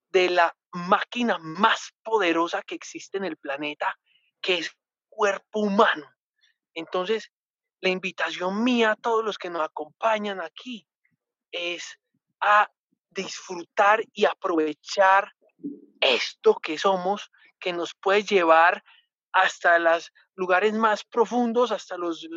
[0.09, 3.97] de la máquina más poderosa que existe en el planeta,
[4.41, 4.71] que es
[5.09, 6.07] cuerpo humano.
[6.73, 7.31] Entonces,
[7.87, 10.85] la invitación mía a todos los que nos acompañan aquí
[11.53, 11.97] es
[12.41, 12.69] a
[13.11, 15.33] disfrutar y aprovechar
[16.01, 18.83] esto que somos, que nos puede llevar
[19.31, 22.27] hasta los lugares más profundos, hasta las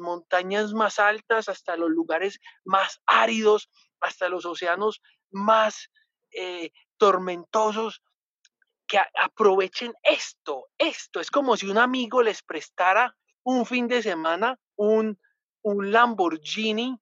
[0.00, 5.00] montañas más altas, hasta los lugares más áridos, hasta los océanos
[5.30, 5.88] más
[6.32, 8.02] eh, tormentosos,
[8.88, 11.20] que aprovechen esto, esto.
[11.20, 13.14] Es como si un amigo les prestara
[13.44, 15.18] un fin de semana un,
[15.62, 16.98] un Lamborghini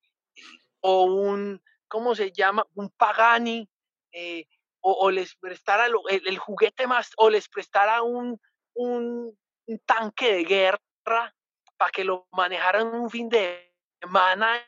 [0.81, 2.65] o un, ¿cómo se llama?
[2.75, 3.69] Un Pagani,
[4.13, 4.47] eh,
[4.81, 8.41] o, les prestara el, juguete más, o les prestara un,
[8.75, 9.37] un,
[9.85, 11.35] tanque de guerra
[11.77, 13.75] para que lo manejaran un fin de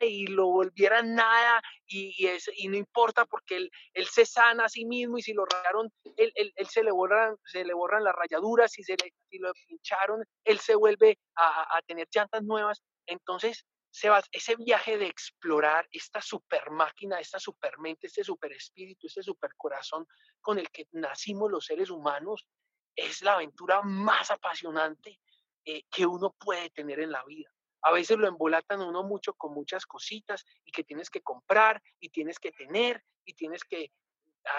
[0.00, 4.68] y lo volvieran nada y, es, y no importa porque él, él, se sana a
[4.68, 8.14] sí mismo y si lo rayaron, él, él, se, le borran, se le borran las
[8.14, 12.82] rayaduras, si, se le, si lo pincharon, él se vuelve a, a tener llantas nuevas.
[13.06, 19.06] Entonces, Sebas, ese viaje de explorar esta super máquina, esta super mente, este super espíritu,
[19.06, 20.06] este super corazón
[20.40, 22.46] con el que nacimos los seres humanos,
[22.94, 25.18] es la aventura más apasionante
[25.64, 27.48] eh, que uno puede tener en la vida.
[27.82, 32.10] A veces lo embolatan uno mucho con muchas cositas y que tienes que comprar y
[32.10, 33.92] tienes que tener y tienes que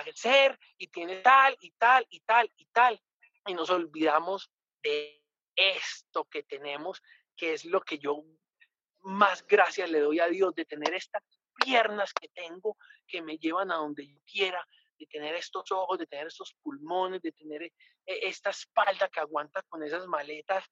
[0.08, 3.02] hacer y tienes tal y tal y tal y tal.
[3.46, 4.52] Y nos olvidamos
[4.84, 5.24] de
[5.56, 7.02] esto que tenemos,
[7.36, 8.24] que es lo que yo
[9.02, 11.24] más gracias le doy a Dios de tener estas
[11.56, 14.66] piernas que tengo que me llevan a donde yo quiera,
[14.98, 17.74] de tener estos ojos, de tener estos pulmones, de tener eh,
[18.06, 20.64] esta espalda que aguanta con esas maletas,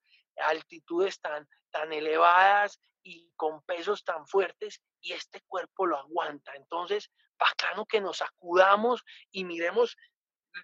[0.43, 6.53] altitudes tan, tan elevadas y con pesos tan fuertes y este cuerpo lo aguanta.
[6.55, 9.95] Entonces, bacano que nos acudamos y miremos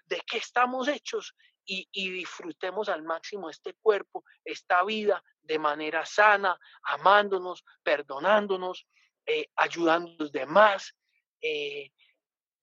[0.06, 1.34] de qué estamos hechos
[1.66, 8.86] y, disfrutemos al máximo este cuerpo, esta vida de manera sana, amándonos, perdonándonos,
[9.24, 10.94] eh, ayudando a los demás.
[11.40, 11.90] Eh,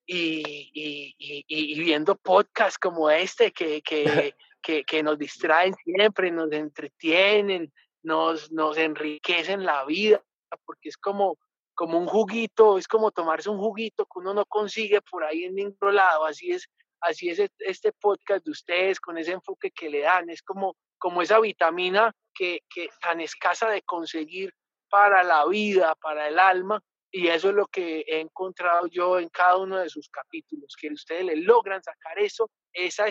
[0.05, 7.71] y, viendo podcasts como este que, que, que, nos distraen siempre, nos entretienen,
[8.03, 10.23] nos, nos enriquecen la vida,
[10.65, 11.37] porque es como,
[11.73, 15.55] como un juguito, es como tomarse un juguito que uno no consigue por ahí en
[15.55, 16.67] ningún lado, así es
[17.01, 21.21] así es este podcast de ustedes, con ese enfoque que le dan, es como, como
[21.21, 24.53] esa vitamina que, que tan escasa de conseguir
[24.89, 26.81] para la vida, para el alma,
[27.11, 30.89] y eso es lo que he encontrado yo en cada uno de sus capítulos, que
[30.89, 33.07] ustedes le logran sacar eso, esa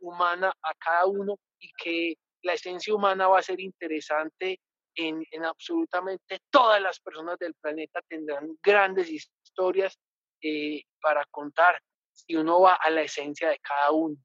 [0.00, 4.60] humana a cada uno y que la esencia humana va a ser interesante
[4.94, 9.98] en, en absolutamente todas las personas del planeta, tendrán grandes historias
[10.42, 11.80] eh, para contar
[12.12, 14.16] si uno va a la esencia de cada uno.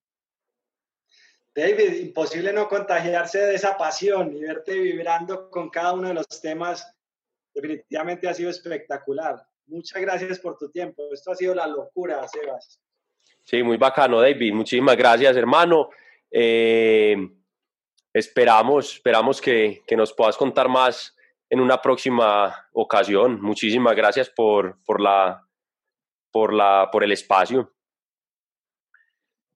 [1.56, 6.28] David, imposible no contagiarse de esa pasión y verte vibrando con cada uno de los
[6.42, 6.96] temas.
[7.54, 9.44] Definitivamente ha sido espectacular.
[9.66, 11.12] Muchas gracias por tu tiempo.
[11.12, 12.80] Esto ha sido la locura, Sebas.
[13.48, 14.54] Sí, muy bacano, David.
[14.54, 15.90] Muchísimas gracias, hermano.
[16.30, 17.16] Eh,
[18.14, 21.16] esperamos, esperamos que, que, nos puedas contar más
[21.50, 23.40] en una próxima ocasión.
[23.40, 25.48] Muchísimas gracias por, por, la,
[26.30, 27.74] por, la, por el espacio.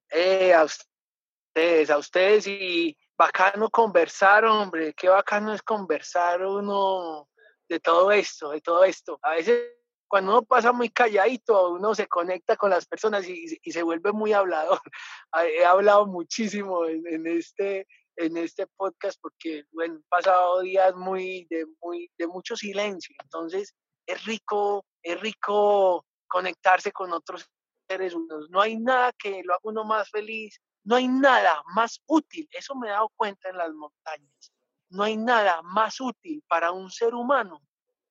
[0.10, 4.94] Eh, a ustedes, a ustedes y bacano conversar, hombre.
[4.94, 7.28] Qué bacano es conversar uno
[7.68, 9.20] de todo esto, de todo esto.
[9.22, 9.81] A veces
[10.12, 14.34] cuando uno pasa muy calladito, uno se conecta con las personas y, se vuelve muy
[14.34, 14.82] hablador.
[15.58, 17.88] He hablado muchísimo en, este,
[18.18, 23.16] en este podcast porque, bueno, he pasado días muy de, muy, de mucho silencio.
[23.24, 23.74] Entonces,
[24.06, 27.50] es rico, es rico conectarse con otros
[27.88, 28.50] seres humanos.
[28.50, 30.60] No hay nada que lo haga uno más feliz.
[30.84, 32.50] No hay nada más útil.
[32.52, 34.52] Eso me he dado cuenta en las montañas.
[34.90, 37.62] No hay nada más útil para un ser humano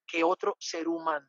[0.07, 1.29] que otro ser humano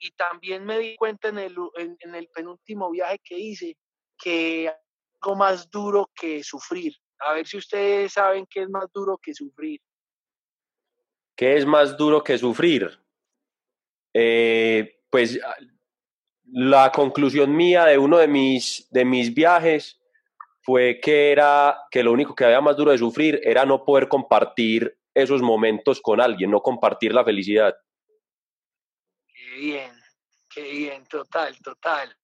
[0.00, 3.76] y también me di cuenta en el, en, el penúltimo viaje que hice
[4.18, 4.72] que
[5.20, 6.94] algo más duro que sufrir.
[7.18, 9.78] A ver si ustedes saben qué es más duro que sufrir.
[11.36, 12.98] ¿Qué es más duro que sufrir?
[14.14, 15.56] Eh, pues ah,
[16.46, 20.00] la conclusión mía de uno de mis, de mis viajes
[20.62, 24.08] fue que era que lo único que había más duro de sufrir era no poder
[24.08, 27.74] compartir esos momentos con alguien, no compartir la felicidad
[29.60, 29.92] bien,
[30.48, 32.16] qué bien, total, total.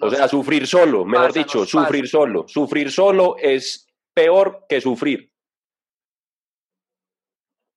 [0.00, 2.46] o sea, sufrir solo, mejor dicho, sufrir solo.
[2.46, 5.30] Sufrir solo es peor que sufrir.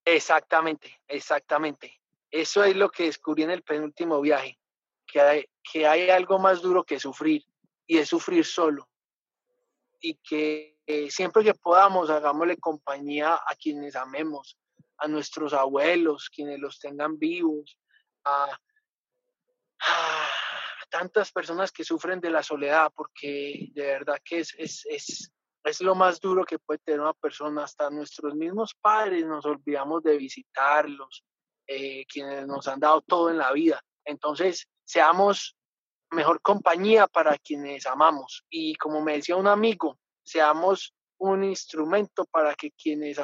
[0.06, 2.00] Exactamente, exactamente.
[2.30, 4.60] Eso es lo que descubrí en el penúltimo viaje,
[5.08, 7.44] que hay, que hay algo más duro que sufrir,
[7.88, 8.88] y es sufrir solo.
[10.00, 14.58] Y que eh, siempre que podamos, hagámosle compañía a quienes amemos,
[14.98, 17.78] a nuestros abuelos, quienes los tengan vivos,
[18.26, 18.58] a,
[20.90, 25.32] tantas personas que sufren de la soledad, porque de verdad que es, es, es,
[25.64, 27.64] es lo más duro que puede tener una persona.
[27.64, 31.24] Hasta nuestros mismos padres nos olvidamos de visitarlos,
[31.68, 33.82] eh, quienes nos han dado todo en la vida.
[34.06, 35.58] Entonces, seamos
[36.12, 38.46] mejor compañía para quienes amamos.
[38.50, 43.20] Y como me decía un amigo, seamos un instrumento para que quienes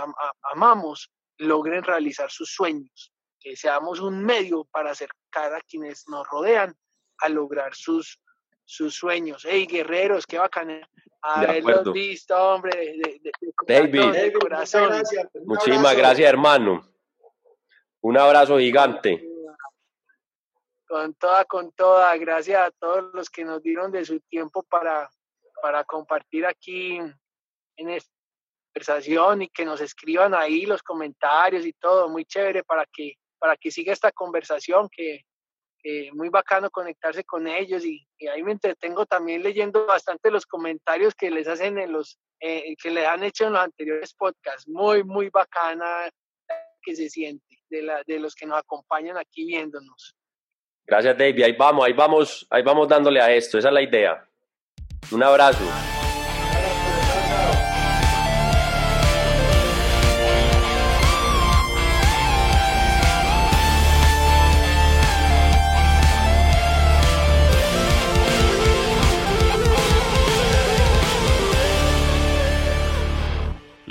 [0.54, 3.12] amamos logren realizar sus sueños
[3.42, 6.76] que seamos un medio para acercar a quienes nos rodean
[7.18, 8.22] a lograr sus,
[8.64, 9.46] sus sueños.
[9.48, 10.82] ¡Hey, guerreros, qué bacán!
[11.24, 13.32] Haberlos visto, hombre, de,
[13.68, 15.04] David, corazón.
[15.46, 16.88] Muchísimas gracias, hermano.
[18.02, 19.28] Un abrazo gigante.
[20.88, 22.16] Con toda, con toda.
[22.18, 25.10] Gracias a todos los que nos dieron de su tiempo para,
[25.62, 26.98] para compartir aquí
[27.76, 28.12] en esta
[28.74, 32.10] conversación y que nos escriban ahí los comentarios y todo.
[32.10, 35.26] Muy chévere para que para que siga esta conversación, que,
[35.82, 41.16] que muy bacano conectarse con ellos y, ahí me entretengo también leyendo bastante los comentarios
[41.16, 44.68] que les hacen en los, eh, que les han hecho en los anteriores podcasts.
[44.68, 46.08] Muy, muy bacana
[46.84, 50.16] que se siente de, la, de los que nos acompañan aquí viéndonos.
[50.86, 51.44] Gracias, David.
[51.44, 53.58] Ahí vamos, ahí vamos, ahí vamos dándole a esto.
[53.58, 54.24] Esa es la idea.
[55.12, 55.64] Un abrazo.